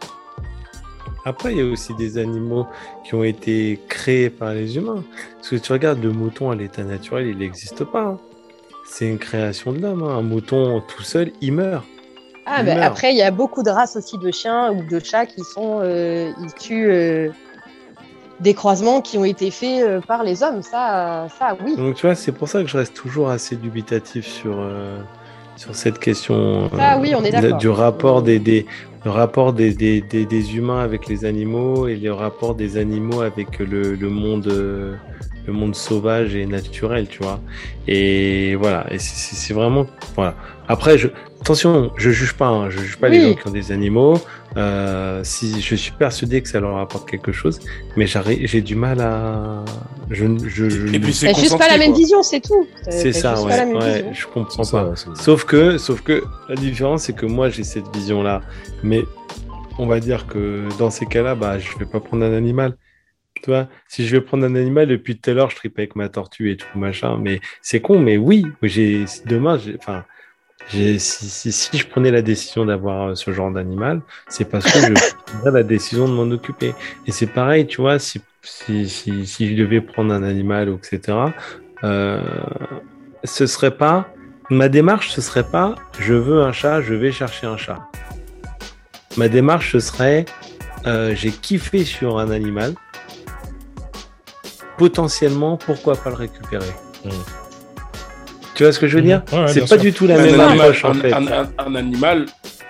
[1.27, 2.65] Après, il y a aussi des animaux
[3.03, 5.03] qui ont été créés par les humains.
[5.37, 8.01] Parce que tu regardes le mouton à l'état naturel, il n'existe pas.
[8.01, 8.17] hein.
[8.89, 10.03] C'est une création de l'homme.
[10.03, 10.17] hein.
[10.17, 11.83] Un mouton tout seul, il meurt.
[12.45, 12.85] Ah, Il bah, meurt.
[12.87, 15.79] après, il y a beaucoup de races aussi de chiens ou de chats qui sont
[15.81, 17.29] euh, issus euh,
[18.39, 20.61] des croisements qui ont été faits euh, par les hommes.
[20.61, 21.75] Ça, ça oui.
[21.75, 24.99] Donc tu vois, c'est pour ça que je reste toujours assez dubitatif sur, euh,
[25.57, 28.65] sur cette question Ah oui, on est du rapport des, des,
[29.05, 33.21] le rapport des, des, des, des humains avec les animaux et le rapport des animaux
[33.21, 34.95] avec le, le monde euh,
[35.45, 37.39] le monde sauvage et naturel, tu vois.
[37.87, 39.85] Et voilà, et c'est- vraiment
[40.15, 40.35] voilà.
[40.67, 41.07] Après, je
[41.39, 44.19] attention, je juge pas, hein, je juge pas les gens qui ont des animaux.
[44.57, 47.59] Euh, si je suis persuadé que ça leur apporte quelque chose,
[47.95, 49.63] mais j'arrive- j'ai du mal à
[50.09, 51.99] je, je, je- Et puis c'est juste pas la même quoi.
[51.99, 52.65] vision, c'est tout.
[52.89, 54.13] C'est ça, ouais, pas la même ouais, vision.
[54.13, 54.95] je comprends pas.
[54.95, 58.41] ça, Sauf que, sauf que la différence, c'est que moi, j'ai cette vision-là.
[58.83, 59.03] Mais
[59.77, 62.75] on va dire que dans ces cas-là, bah, je vais pas prendre un animal.
[63.43, 65.95] Tu vois, si je vais prendre un animal, depuis tout à l'heure, je tripe avec
[65.95, 67.19] ma tortue et tout, machin.
[67.21, 70.16] Mais c'est con, mais oui, j'ai, demain, enfin, j'ai,
[70.69, 74.79] si, si, si je prenais la décision d'avoir euh, ce genre d'animal, c'est parce que
[74.79, 74.93] je
[75.25, 76.73] prendrais la décision de m'en occuper.
[77.05, 81.17] Et c'est pareil, tu vois, si, si, si, si je devais prendre un animal, etc.,
[81.83, 82.21] euh,
[83.23, 84.09] ce serait pas,
[84.49, 87.79] ma démarche, ce serait pas, je veux un chat, je vais chercher un chat.
[89.15, 90.25] Ma démarche, ce serait,
[90.85, 92.73] euh, j'ai kiffé sur un animal,
[94.77, 96.71] potentiellement, pourquoi pas le récupérer?
[97.03, 97.46] Mm.
[98.57, 99.77] Tu vois ce que je veux dire Ouais, ouais, C'est pas sûr.
[99.77, 101.13] du tout la un, même animal, approche, en un- fait.
[101.13, 102.25] un- un- un animal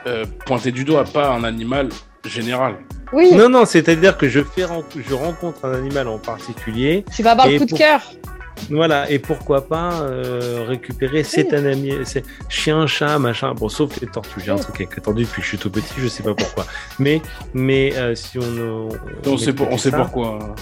[0.06, 1.88] euh, pointé du doigt, pas un animal
[2.26, 2.76] général.
[3.14, 4.64] Oui, Non, non, c'est-à-dire que je, fais
[5.08, 8.02] je rencontre un animal en particulier, tu vas avoir le coup de cœur.
[8.70, 13.54] voilà, et pourquoi pas euh, récupérer cet ami, c'est chien, chat, machin.
[13.54, 14.42] Bon, sauf les tortues.
[14.44, 14.62] J'ai un Oui.
[14.62, 16.66] truc avec les tortues depuis que je suis tout petit, je sais pas pourquoi.
[17.00, 17.22] Mais,
[17.54, 18.90] mais euh, si on,
[19.26, 20.54] On, sait, pour- on sait pourquoi.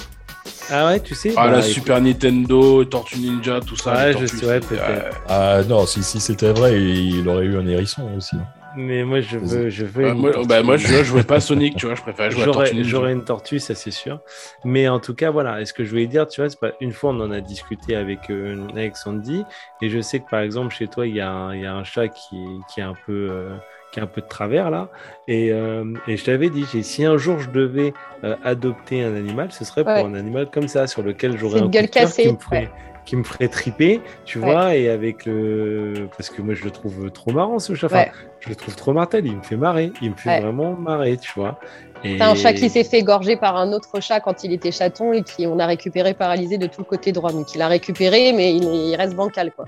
[0.72, 1.32] Ah ouais, tu sais.
[1.38, 3.94] Ah, bah, la écoute, Super Nintendo, Tortue Ninja, tout ça.
[3.96, 5.22] Ouais, les je sais, ouais, c'est- peut-être.
[5.28, 8.36] Ah non, si, si c'était vrai, il aurait eu un hérisson aussi.
[8.36, 8.48] hein.
[8.78, 10.08] Mais moi, je veux, je veux.
[10.10, 12.60] Une moi, bah, moi, je jouais pas Sonic, tu vois, je préfère jouer à Tortue
[12.60, 12.90] J'aurais, Ninja.
[12.90, 14.20] j'aurais une tortue, ça c'est sûr.
[14.66, 15.62] Mais en tout cas, voilà.
[15.62, 17.40] Et ce que je voulais dire, tu vois, c'est pas une fois on en a
[17.40, 19.46] discuté avec euh, avec Sandy,
[19.82, 21.74] et je sais que par exemple chez toi il y a un, il y a
[21.74, 23.56] un chat qui est, qui est un peu euh,
[23.96, 24.90] qui est un peu de travers là.
[25.30, 27.94] Et, euh, et je t'avais dit, si un jour je devais
[28.26, 30.02] euh, adopter un animal, ce serait pour Ouais.
[30.04, 32.70] un animal comme ça, sur lequel j'aurais un gueule cassée, qui me ferait, ouais.
[33.06, 34.46] Qui me ferait triper, tu Ouais.
[34.46, 36.08] vois, et avec le.
[36.18, 37.88] Parce que moi, je le trouve trop marrant, ce chat.
[37.88, 38.12] Enfin, Ouais.
[38.40, 39.92] je le trouve trop martel, il me fait marrer.
[40.02, 40.42] Il me fait Ouais.
[40.42, 41.60] vraiment marrer, tu vois.
[42.04, 42.18] Et...
[42.18, 45.12] T'as un chat qui s'est fait égorger par un autre chat quand il était chaton
[45.14, 47.32] et qui on a récupéré paralysé de tout le côté droit.
[47.32, 49.66] Donc il a récupéré, mais il, il reste bancal quoi.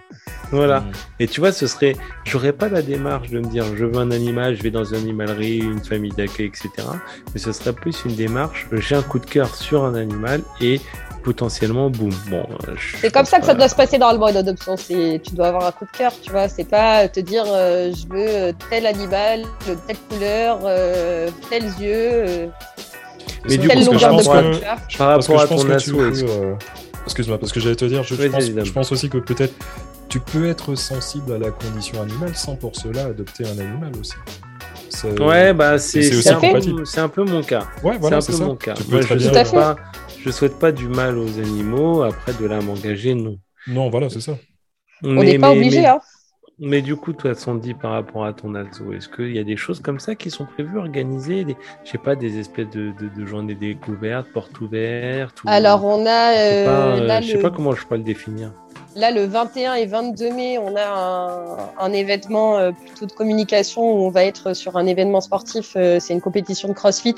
[0.51, 0.81] Voilà.
[0.81, 0.91] Mm.
[1.21, 1.95] Et tu vois, ce serait.
[2.25, 4.97] J'aurais pas la démarche de me dire je veux un animal, je vais dans une
[4.97, 6.69] animalerie, une famille d'accueil, etc.
[7.33, 10.79] Mais ce serait plus une démarche j'ai un coup de cœur sur un animal et
[11.31, 12.09] potentiellement, boum.
[12.29, 14.77] Bon, euh, C'est comme ça que ça doit se passer normalement une adoption.
[14.77, 16.47] C'est tu dois avoir un coup de cœur, tu vois.
[16.47, 21.65] C'est pas te dire euh, je veux euh, tel animal, de telle couleur, euh, tels
[21.81, 22.47] yeux, euh,
[23.49, 24.97] Mais du telle coup, ce que longueur de je pense que-.
[24.97, 26.53] Par Parce que rapport je à pense ton euh,
[27.03, 28.15] Excuse-moi, parce que j'allais te dire, je,
[28.73, 29.53] pense, je aussi que peut-être
[30.07, 34.13] tu peux être sensible à la condition animale sans pour cela adopter un animal aussi.
[34.89, 35.99] C'est- Ouais, bah c'est
[36.29, 37.65] un, un peu mon cas.
[37.83, 38.45] ouais, voilà, c'est un peu ça.
[38.45, 38.73] mon cas.
[38.73, 39.75] Tu peux Moi, très je bien- pas,
[40.21, 42.03] je souhaite pas du mal aux animaux.
[42.03, 43.39] Après, de là m'engager, non.
[43.67, 44.37] Non, voilà, c'est ça.
[45.03, 45.99] On n'est pas obligé, mais, hein.
[46.59, 49.57] mais du coup, toi, Sandy, par rapport à ton asso, est-ce qu'il y a des
[49.57, 53.09] choses comme ça qui sont prévues, organisées des, Je sais pas, des espèces de, de,
[53.09, 57.21] de journées découvertes, portes ouvertes ou- Alors on a je sais euh, pas, euh, là,
[57.21, 58.53] je sais le, pas comment je peux le définir.
[58.97, 63.81] Là le 21 et 22 mai, on a un, un événement euh, plutôt de communication
[63.83, 65.73] où on va être sur un événement sportif.
[65.75, 67.15] euh, c'est une compétition de CrossFit.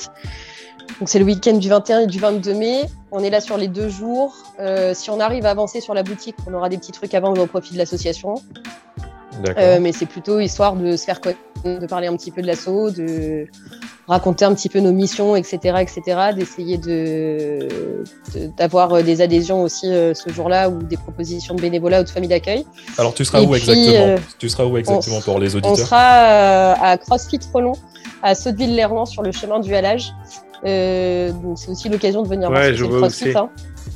[1.00, 2.82] Donc c'est le week-end du 21 et du 22 mai.
[3.12, 4.36] On est là sur les deux jours.
[4.60, 7.20] Euh, si on arrive à avancer sur la boutique, on aura des petits trucs à
[7.20, 8.36] vendre au profit de l'association.
[9.80, 12.90] Mais c'est plutôt histoire de se faire connaître, de parler un petit peu de l'assaut,
[12.92, 13.48] de
[14.08, 16.02] raconter un petit peu nos missions, etc., etc.,
[16.36, 18.04] d'essayer de de-
[18.58, 22.10] d'avoir euh, des adhésions aussi euh, ce jour-là ou des propositions de bénévolat ou de
[22.10, 22.66] famille d'accueil.
[22.98, 25.58] Alors, tu seras et où puis, exactement euh, Tu seras où exactement pour les On
[25.60, 27.74] auditeurs sera euh, à CrossFit Relon,
[28.24, 30.14] à Sotteville-les-Rouen, sur le chemin du halage.
[30.66, 33.38] Euh, donc c'est aussi l'occasion de venir voir Ouais, ce que je vois CrossFit.
[33.38, 33.50] hein.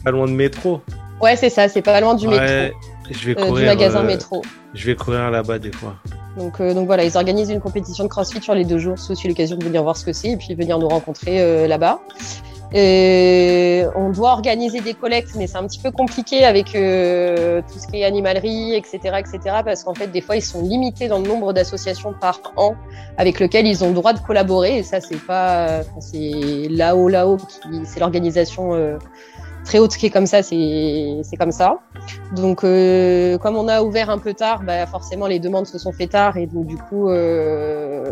[0.05, 0.79] Pas loin de métro.
[1.21, 2.43] Ouais, c'est ça, c'est pas loin du métro,
[3.11, 3.55] je vais euh, courir.
[3.55, 4.41] du magasin euh, métro.
[4.73, 5.95] Je vais courir là-bas des fois.
[6.37, 8.97] Donc, euh, donc voilà, ils organisent une compétition de CrossFit sur les deux jours.
[8.97, 11.67] C'est aussi l'occasion de venir voir ce que c'est et puis venir nous rencontrer euh,
[11.67, 11.99] là-bas.
[12.73, 17.77] Et on doit organiser des collectes, mais c'est un petit peu compliqué avec euh, tout
[17.77, 19.57] ce qui est animalerie, etc., etc.
[19.63, 22.75] Parce qu'en fait, des fois, ils sont limités dans le nombre d'associations par an
[23.17, 24.79] avec lesquelles ils ont le droit de collaborer.
[24.79, 27.37] Et ça, c'est pas, c'est là-haut, là-haut,
[27.85, 28.97] c'est l'organisation euh,
[29.63, 30.43] très haute qui est comme ça.
[30.43, 31.79] C'est, c'est comme ça.
[32.35, 35.91] Donc, euh, comme on a ouvert un peu tard, bah, forcément les demandes se sont
[35.91, 38.11] fait tard et donc du coup, euh,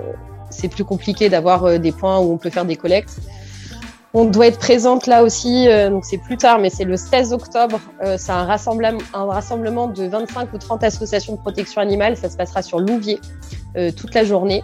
[0.49, 3.19] c'est plus compliqué d'avoir euh, des points où on peut faire des collectes.
[4.13, 7.31] On doit être présente là aussi, euh, donc c'est plus tard, mais c'est le 16
[7.31, 7.79] octobre.
[8.03, 12.17] Euh, c'est un rassemblement, un rassemblement de 25 ou 30 associations de protection animale.
[12.17, 13.21] Ça se passera sur Louviers
[13.77, 14.63] euh, toute la journée.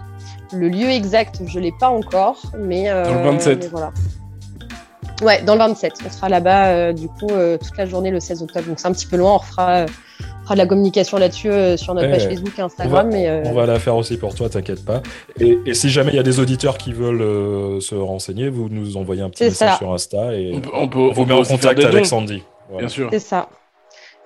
[0.52, 3.60] Le lieu exact, je l'ai pas encore, mais euh, le 27.
[3.62, 3.92] mais voilà.
[5.22, 5.94] Ouais, dans le 27.
[6.06, 8.68] On sera là-bas euh, du coup euh, toute la journée le 16 octobre.
[8.68, 9.34] Donc c'est un petit peu loin.
[9.34, 9.86] On refera, euh,
[10.44, 12.28] fera de la communication là-dessus euh, sur notre Ouais, page.
[12.28, 13.10] Facebook et on va, Instagram.
[13.12, 15.02] mais, euh, on va la faire aussi pour toi, t'inquiète pas.
[15.40, 18.70] Et, et si jamais il y a des auditeurs qui veulent euh, se renseigner, vous
[18.70, 19.78] nous envoyez un petit message ça.
[19.78, 22.44] sur Insta et On peut, on peut, on vous met en contact avec dons, Sandy.
[22.70, 22.86] Voilà.
[22.86, 23.10] bien sûr.
[23.12, 23.50] C'est ça.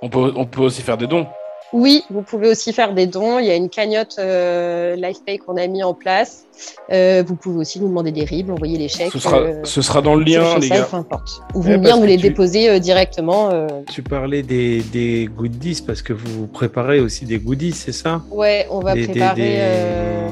[0.02, 1.26] On peut, on peut aussi faire des dons.
[1.74, 3.40] Oui, vous pouvez aussi faire des dons.
[3.40, 6.44] Il y a une cagnotte euh, LifePay qu'on a mis en place.
[6.92, 9.12] Euh, vous pouvez aussi nous demander des RIB, envoyer les chèques.
[9.14, 10.84] Ce sera, euh, ce sera dans le lien, les gars.
[10.84, 11.42] peu importe.
[11.56, 13.50] Ou venir parce nous les tu- déposer euh, directement.
[13.52, 13.68] euh.
[13.90, 18.22] Tu parlais des, des goodies parce que vous préparez aussi des goodies, c'est ça?
[18.30, 19.42] Ouais, on va Des- des- préparer.
[19.42, 20.30] des- euh,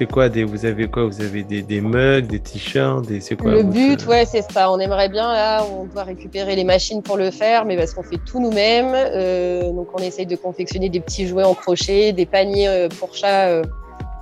[0.00, 1.04] C'est quoi des, Vous avez quoi?
[1.04, 4.72] Vous avez des, des mugs, des t-shirts, des c'est quoi Le but, ouais, c'est ça.
[4.72, 8.02] On aimerait bien, là, on doit récupérer les machines pour le faire, mais parce qu'on
[8.02, 8.94] fait tout nous-mêmes.
[8.94, 13.14] Euh, donc, on essaye de confectionner des petits jouets en crochet, des paniers euh, pour
[13.14, 13.62] chats euh,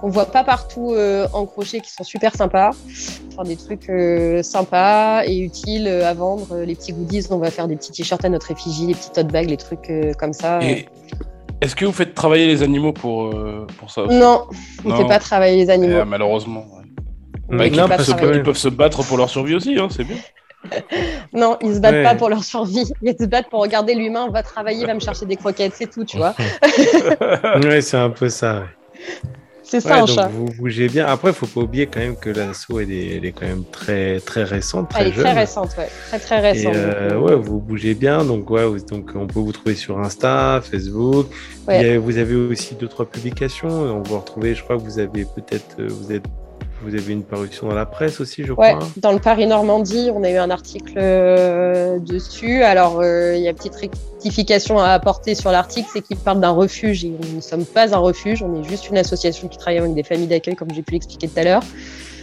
[0.01, 2.71] qu'on voit pas partout euh, en crochet, qui sont super sympas.
[3.33, 6.57] Enfin, des trucs euh, sympas et utiles à vendre.
[6.67, 9.29] Les petits goodies, on va faire des petits t-shirts à notre effigie, des petits tote
[9.29, 10.61] bags, les trucs euh, comme ça.
[10.61, 10.89] Et
[11.61, 14.47] est-ce que vous faites travailler les animaux pour, euh, pour ça aussi Non,
[14.85, 16.01] on ne fait pas travailler les animaux.
[16.03, 16.61] Eh, Malheureusement.
[16.77, 16.85] ouais.
[17.57, 19.89] Bah, ils, non, peuvent se, que- ils peuvent se battre pour leur survie aussi, hein,
[19.91, 20.17] c'est bien.
[21.33, 22.03] Non, ils se battent Ouais.
[22.03, 22.91] pas pour leur survie.
[23.03, 26.05] Ils se battent pour regarder l'humain, va travailler, va me chercher des croquettes, c'est tout,
[26.05, 26.35] tu vois.
[27.65, 28.61] Ouais, c'est un peu ça.
[28.61, 28.67] ouais.
[29.71, 30.29] C'est ça Ouais, donc chat.
[30.29, 31.05] vous bougez bien.
[31.07, 34.19] Après, faut pas oublier quand même que l'assaut elle est, elle est quand même très
[34.21, 35.25] très récente, très Elle est jeune.
[35.25, 35.89] très récente, ouais.
[36.09, 36.73] Très très Et récente.
[36.75, 39.99] euh, donc, ouais, vous bougez bien, donc ouais, vous- donc on peut vous trouver sur
[40.01, 41.27] Insta, Facebook.
[41.69, 41.81] Ouais.
[41.83, 43.69] Il y a- vous avez aussi deux trois publications.
[43.69, 46.25] On va retrouver, je crois que vous avez peut-être, euh, vous êtes,
[46.83, 48.89] vous avez une parution dans la presse aussi, je Ouais, crois.
[48.99, 52.63] dans le Paris Normandie, on a eu un article euh, dessus.
[52.63, 56.41] Alors, euh, il y a une petite rectification à apporter sur l'article, c'est qu'il parle
[56.41, 59.59] d'un refuge et nous ne sommes pas un refuge, on est juste une association qui
[59.59, 61.63] travaille avec des familles d'accueil, comme j'ai pu l'expliquer tout à l'heure.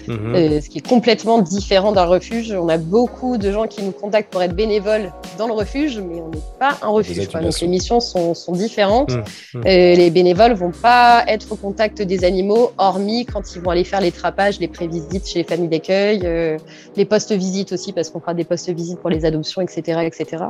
[0.07, 0.35] Mhm.
[0.35, 2.51] euh, ce qui est complètement différent d'un refuge.
[2.51, 6.21] On a beaucoup de gens qui nous contactent pour être bénévoles dans le refuge, mais
[6.21, 7.27] on n'est pas un refuge.
[7.29, 7.41] quoi.
[7.41, 9.11] Donc les missions sont, sont différentes.
[9.55, 13.83] Euh, les bénévoles vont pas être au contact des animaux, hormis quand ils vont aller
[13.83, 16.57] faire les trappages, les prévisites chez les familles d'accueil, euh,
[16.95, 20.45] les postes visites aussi, parce qu'on fera des postes visites pour les adoptions, etc., etc.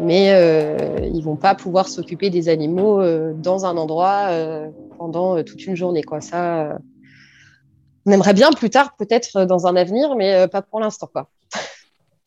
[0.00, 0.76] Mais euh,
[1.12, 4.68] ils vont pas pouvoir s'occuper des animaux euh, dans un endroit euh,
[4.98, 6.20] pendant toute une journée, quoi.
[6.20, 6.72] Ça, euh,
[8.06, 11.08] on aimerait bien plus tard, peut-être euh, dans un avenir, mais euh, pas pour l'instant,
[11.12, 11.28] quoi.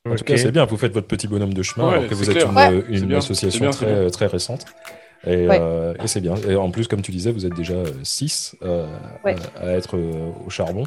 [0.09, 2.15] En tout cas, c'est bien, vous faites votre petit bonhomme de chemin, Ouais, alors que
[2.15, 2.49] vous êtes clair.
[2.49, 2.83] une, Ouais.
[2.89, 4.65] une C'est bien, association très, très récente.
[5.27, 5.59] Et, Ouais.
[5.61, 6.35] euh, et c'est bien.
[6.47, 8.55] Et en plus, comme tu disais, vous êtes déjà 6
[9.25, 9.35] Ouais.
[9.61, 10.85] à être euh, au charbon.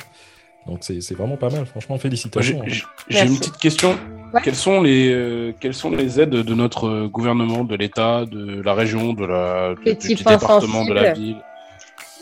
[0.67, 2.63] Donc c'est vraiment pas mal, franchement, félicitations.
[2.63, 2.73] hein.
[3.09, 3.97] j'ai- une petite question.
[4.33, 4.41] Ouais.
[4.43, 8.63] Quelles, sont les, euh, quelles sont les aides de notre euh, gouvernement, de l'État, de
[8.63, 11.27] la région, de la, de- du point département, de la sensible.
[11.27, 11.37] ville?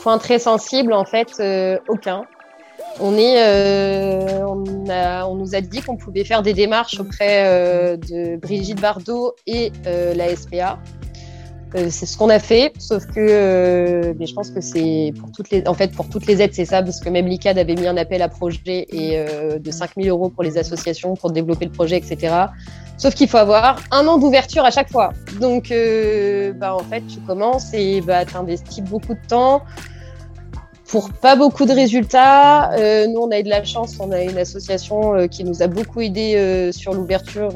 [0.01, 2.25] Point très sensible, en fait, euh, aucun.
[3.01, 4.43] Euh,
[5.25, 9.71] on, nous a dit qu'on pouvait faire des démarches auprès euh, de Brigitte Bardot et
[9.87, 10.79] euh, la SPA.
[11.73, 15.73] C'est ce qu'on a fait, sauf que je pense que c'est pour toutes les en
[15.73, 18.21] fait pour toutes les aides c'est ça parce que même l'ICAD avait mis un appel
[18.21, 19.25] à projet et
[19.57, 22.35] de 5000 euros pour les associations pour développer le projet etc.
[22.97, 25.13] Sauf qu'il faut avoir un an d'ouverture à chaque fois.
[25.39, 25.73] Donc
[26.57, 29.61] bah en fait tu commences et bah tu investis beaucoup de temps
[30.91, 32.73] pour pas beaucoup de résultats.
[32.73, 35.63] Euh, nous, on a eu de la chance, on a une association euh, qui nous
[35.63, 37.53] a beaucoup aidé euh, sur l'ouverture,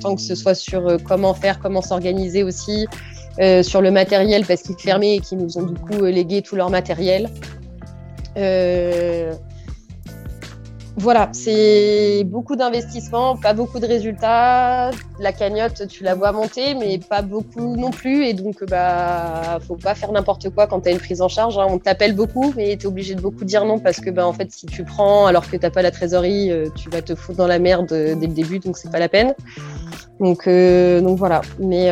[0.00, 2.86] tant que ce soit sur comment faire, comment s'organiser aussi,
[3.62, 6.70] sur le matériel, parce qu'ils fermaient et qu'ils nous ont du coup légué tout leur
[6.70, 7.28] matériel.
[10.98, 14.90] Voilà, c'est beaucoup d'investissements, pas beaucoup de résultats.
[15.20, 18.24] La cagnotte, tu la vois monter, mais pas beaucoup non plus.
[18.24, 21.58] Et donc, bah, faut pas faire n'importe quoi quand tu as une prise en charge.
[21.58, 21.66] hein.
[21.68, 24.50] On t'appelle beaucoup, mais tu obligé de beaucoup dire non parce que, bah, en fait,
[24.50, 27.46] si tu prends alors que t'as pas la trésorerie, euh, tu vas te foutre dans
[27.46, 29.34] la merde euh, dès le début, donc c'est pas la peine.
[30.18, 31.42] Donc, euh, donc voilà.
[31.58, 31.90] Mais,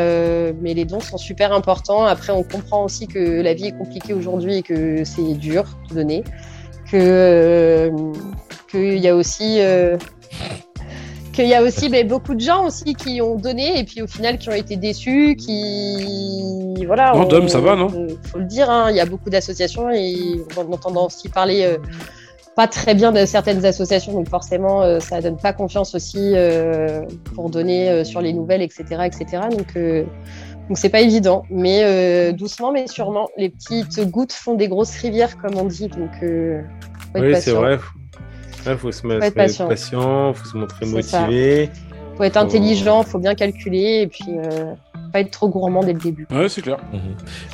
[0.62, 2.04] mais les dons sont super importants.
[2.04, 5.94] Après, on comprend aussi que la vie est compliquée aujourd'hui et que c'est dur de
[5.94, 6.24] donner.
[6.90, 7.90] Que
[8.74, 9.96] qu'il y a aussi euh,
[11.32, 14.06] qu'il y a aussi ben, beaucoup de gens aussi qui ont donné et puis au
[14.06, 17.12] final qui ont été déçus, qui voilà.
[17.14, 19.30] Non, on- Dom, ça va, non on- Faut le dire, hein, il y a beaucoup
[19.30, 20.16] d'associations et
[20.56, 21.78] on entend aussi parler euh,
[22.56, 27.00] pas très bien de certaines associations, donc forcément euh, ça donne pas confiance aussi euh,
[27.34, 29.42] pour donner sur les nouvelles, etc., etc.
[29.50, 29.76] Donc
[30.68, 35.36] donc c'est pas évident, mais doucement mais sûrement, les petites gouttes font des grosses rivières
[35.38, 37.78] comme on dit, donc Oui, c'est vrai.
[38.64, 38.70] Faut...
[38.70, 39.68] Ouais, faut se mettre Faut être patient.
[39.68, 41.20] patient, faut se montrer C'est ça.
[41.22, 41.70] motivé.
[42.16, 44.72] faut être intelligent, faut bien calculer et puis euh,
[45.12, 46.26] pas être trop gourmand dès le début.
[46.30, 46.78] Ouais, c'est clair.
[46.92, 47.00] Mhm.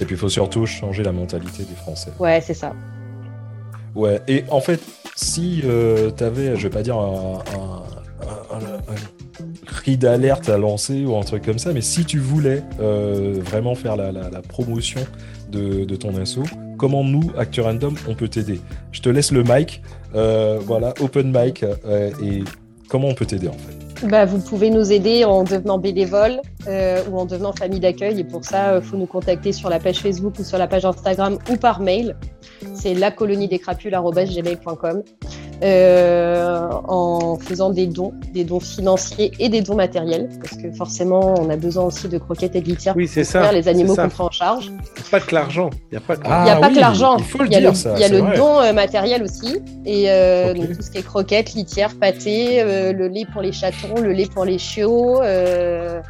[0.00, 2.10] Et puis il faut surtout changer la mentalité des Français.
[2.18, 2.72] Ouais, c'est ça.
[3.94, 4.80] Ouais, et en fait,
[5.16, 5.62] si
[6.16, 11.16] tu avais, je vais pas dire un, un- un- un cri d'alerte à lancer ou
[11.16, 15.00] un truc comme ça, mais si tu voulais euh, vraiment faire la, la- la promotion
[15.50, 16.40] de, de ton asso,
[16.78, 18.60] comment nous, Actu Random, on peut t'aider?
[18.92, 22.44] Je te laisse le mic, euh, voilà, open mic, euh, et
[22.88, 27.02] comment on peut t'aider en fait Bah, vous pouvez nous aider en devenant bénévole euh,
[27.10, 28.18] ou en devenant famille d'accueil.
[28.20, 30.84] Et pour ça, il faut nous contacter sur la page Facebook ou sur la page
[30.84, 32.16] Instagram ou par mail.
[32.74, 35.02] C'est la colonie des crapules.gmail.com
[35.62, 40.28] euh, en faisant des dons, des dons financiers et des dons matériels.
[40.42, 43.30] Parce que forcément, on a besoin aussi de croquettes et de litières Oui, c'est pour
[43.32, 43.42] ça.
[43.42, 44.66] faire les animaux qu'on prend en charge.
[44.66, 45.70] Il n'y a pas que l'argent.
[45.90, 47.16] Il n'y a pas que Ah a pas oui, que l'argent.
[47.18, 49.22] il faut le y a dire, le, ça, Il y a le don euh, matériel
[49.22, 49.60] aussi.
[49.84, 53.52] Et euh, donc tout ce qui est croquettes, litières, pâtés, euh, le lait pour les
[53.52, 56.00] chatons, le lait pour les chiots, euh,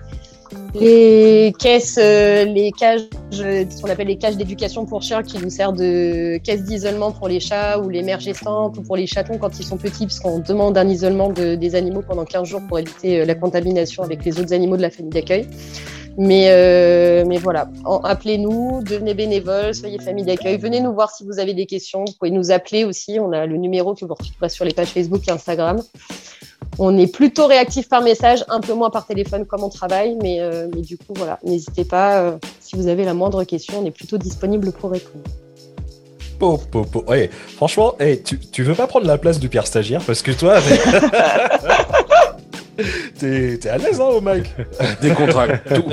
[0.75, 3.03] les caisses, euh, les cages,
[3.41, 7.13] euh, ce qu'on appelle les cages d'éducation pour chiens qui nous servent de caisse d'isolement
[7.13, 10.07] pour les chats ou les mères gestantes ou pour les chatons quand ils sont petits,
[10.07, 13.35] parce qu'on demande un isolement de- des animaux pendant 15 jours pour éviter euh, la
[13.35, 15.47] contamination avec les autres animaux de la famille d'accueil.
[16.19, 17.71] Mais, euh, mais voilà,
[18.05, 22.05] appelez-nous, devenez bénévole, soyez famille d'accueil, venez nous voir si vous avez des questions.
[22.05, 23.19] Vous pouvez nous appeler aussi.
[23.21, 25.81] On a le numéro que vous retrouverez sur les pages Facebook et Instagram.
[26.79, 30.41] On est plutôt réactif par message, un peu moins par téléphone comme on travaille, mais,
[30.41, 32.21] euh, mais du coup, voilà, n'hésitez pas.
[32.21, 35.25] euh, si vous avez la moindre question, on est plutôt disponible pour répondre.
[36.39, 37.05] Po, po, po.
[37.07, 40.31] Ouais, franchement, hey, tu, tu veux pas prendre la place du Pierre stagiaire parce que
[40.31, 40.59] toi,
[43.19, 44.45] t'es t'es à l'aise hein, au mic
[45.03, 45.85] Décontracte, tout.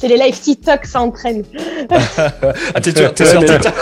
[0.00, 1.42] C'est les live TikTok, ça entraîne.
[2.74, 3.72] Ah, t'es t'es sur Ouais, TikTok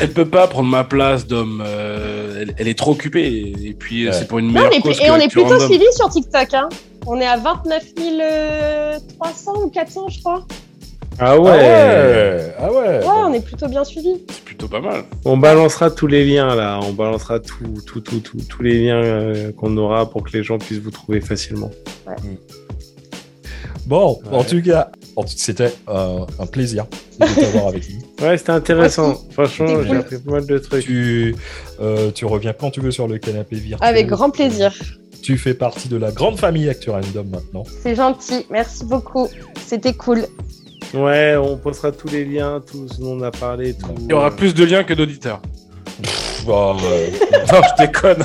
[0.00, 1.62] Elle peut pas prendre ma place d'homme.
[1.66, 3.52] euh, elle, elle est trop occupée.
[3.62, 4.16] Et puis, euh, Ouais.
[4.18, 6.08] c'est pour une Non, meilleure on est- cause et que on est plutôt suivi sur
[6.10, 6.52] TikTok.
[6.54, 6.68] Hein.
[7.06, 7.82] On est à 29
[9.18, 10.44] 300 ou 400, je crois.
[11.18, 11.50] Ah Ah ouais.
[11.50, 12.98] ouais, ah ouais.
[12.98, 14.22] Ouais, on est plutôt bien suivis.
[14.30, 15.02] C'est plutôt pas mal.
[15.24, 16.80] On balancera tous les liens là.
[16.82, 20.42] On balancera tout, tout, tout, tout- tous les liens euh, qu'on aura pour que les
[20.42, 21.70] gens puissent vous trouver facilement.
[23.90, 26.86] Bon, en tout cas, en tout- c'était euh, un plaisir
[27.18, 28.24] de t'avoir avec nous.
[28.24, 29.20] Ouais, c'était intéressant.
[29.32, 30.84] Franchement, j'ai appris pas mal de trucs.
[30.84, 31.34] Tu,
[31.80, 33.88] euh, tu reviens quand tu veux sur le canapé virtuel.
[33.88, 34.72] Avec grand plaisir.
[35.22, 37.64] Tu fais partie de la grande famille Actu Random maintenant.
[37.82, 38.46] C'est gentil.
[38.48, 39.28] Merci beaucoup.
[39.66, 40.24] C'était cool.
[40.94, 43.74] Ouais, on postera tous les liens, tout ce dont on a parlé.
[43.74, 45.42] Tout, Il y aura plus de liens que d'auditeurs.
[46.46, 47.12] Bah, ouais.
[47.52, 48.24] non, je déconne.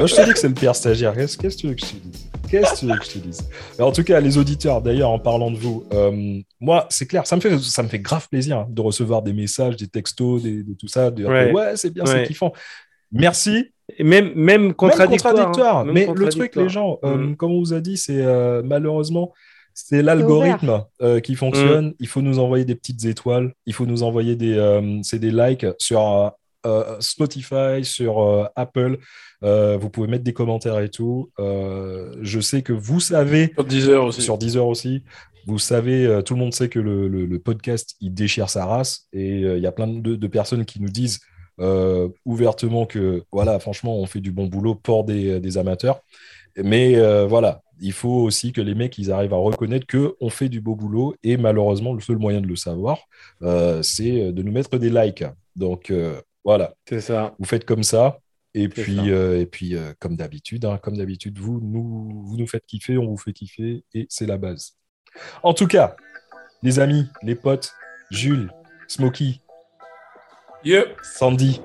[0.00, 1.14] Je te dis que c'est le pire stagiaire.
[1.14, 2.29] Qu'est-ce qu'est-ce que tu veux que je te dise?
[2.50, 3.48] Qu'est-ce que tu veux que je te dise?
[3.78, 7.26] Mais En tout cas, les auditeurs, d'ailleurs, en parlant de vous, euh, moi, c'est clair,
[7.26, 10.42] ça me, fait, ça me fait grave plaisir hein, de recevoir des messages, des textos,
[10.42, 11.10] des, de tout ça.
[11.10, 11.52] De, Ouais.
[11.52, 12.26] ouais, c'est bien, c'est Ouais.
[12.26, 12.52] kiffant.
[13.12, 13.72] Merci.
[13.98, 15.34] Et même, même contradictoire.
[15.34, 15.78] Même contradictoire.
[15.78, 15.84] hein.
[15.84, 16.18] Même Mais le truc,
[16.52, 16.64] contradictoire.
[16.64, 17.36] les gens, euh, Mm.
[17.36, 19.32] comme on vous a dit, c'est euh, malheureusement,
[19.74, 21.94] c'est l'algorithme euh, qui fonctionne.
[22.00, 23.52] Il faut nous envoyer des petites étoiles.
[23.66, 26.32] Il faut nous envoyer des, euh, c'est des likes sur
[26.66, 28.98] euh, Spotify, sur euh, Apple.
[29.42, 31.30] Euh, vous pouvez mettre des commentaires et tout.
[31.38, 34.22] Je sais que vous savez, Sur 10 heures aussi.
[34.22, 35.02] sur Deezer aussi,
[35.46, 39.06] vous savez, tout le monde sait que le, le- le podcast, il déchire sa race.
[39.12, 41.20] Et il y a plein de, de personnes qui nous disent
[42.24, 46.00] ouvertement que, voilà, franchement, on fait du bon boulot pour des, des amateurs.
[46.62, 46.96] Mais
[47.26, 50.74] voilà, il faut aussi que les mecs, ils arrivent à reconnaître qu'on fait du beau
[50.74, 51.14] boulot.
[51.22, 52.98] Et malheureusement, le seul moyen de le savoir,
[53.42, 55.24] euh, c'est de nous mettre des likes.
[55.56, 57.34] Donc euh, voilà, C'est ça.
[57.38, 58.18] vous faites comme ça.
[58.54, 59.02] Et puis, ça.
[59.02, 62.98] euh, et puis euh, comme d'habitude, hein, comme d'habitude, vous nous, vous nous faites kiffer,
[62.98, 64.72] on vous fait kiffer, et c'est la base.
[65.42, 65.94] En tout cas,
[66.62, 67.72] les amis, les potes,
[68.10, 68.50] Jules,
[68.88, 69.40] Smokey,
[70.64, 70.84] Yeah.
[71.02, 71.62] Sandy,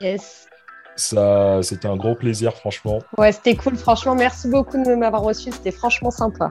[0.00, 0.46] Yes.
[0.94, 3.00] ça, c'était un gros plaisir, franchement.
[3.18, 3.76] Ouais, c'était cool.
[3.76, 5.50] Franchement, merci beaucoup de m'avoir reçu.
[5.50, 6.48] C'était franchement sympa.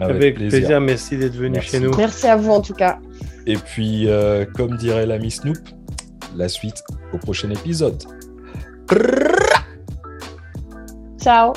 [0.00, 0.80] Avec, plaisir.
[0.80, 1.70] Merci d'être venu Merci.
[1.70, 1.94] chez nous.
[1.96, 2.98] Merci à vous en tout cas.
[3.46, 5.58] Et puis, euh, comme dirait l'ami Snoop,
[6.36, 8.02] la suite au prochain épisode.
[11.20, 11.52] Ciao.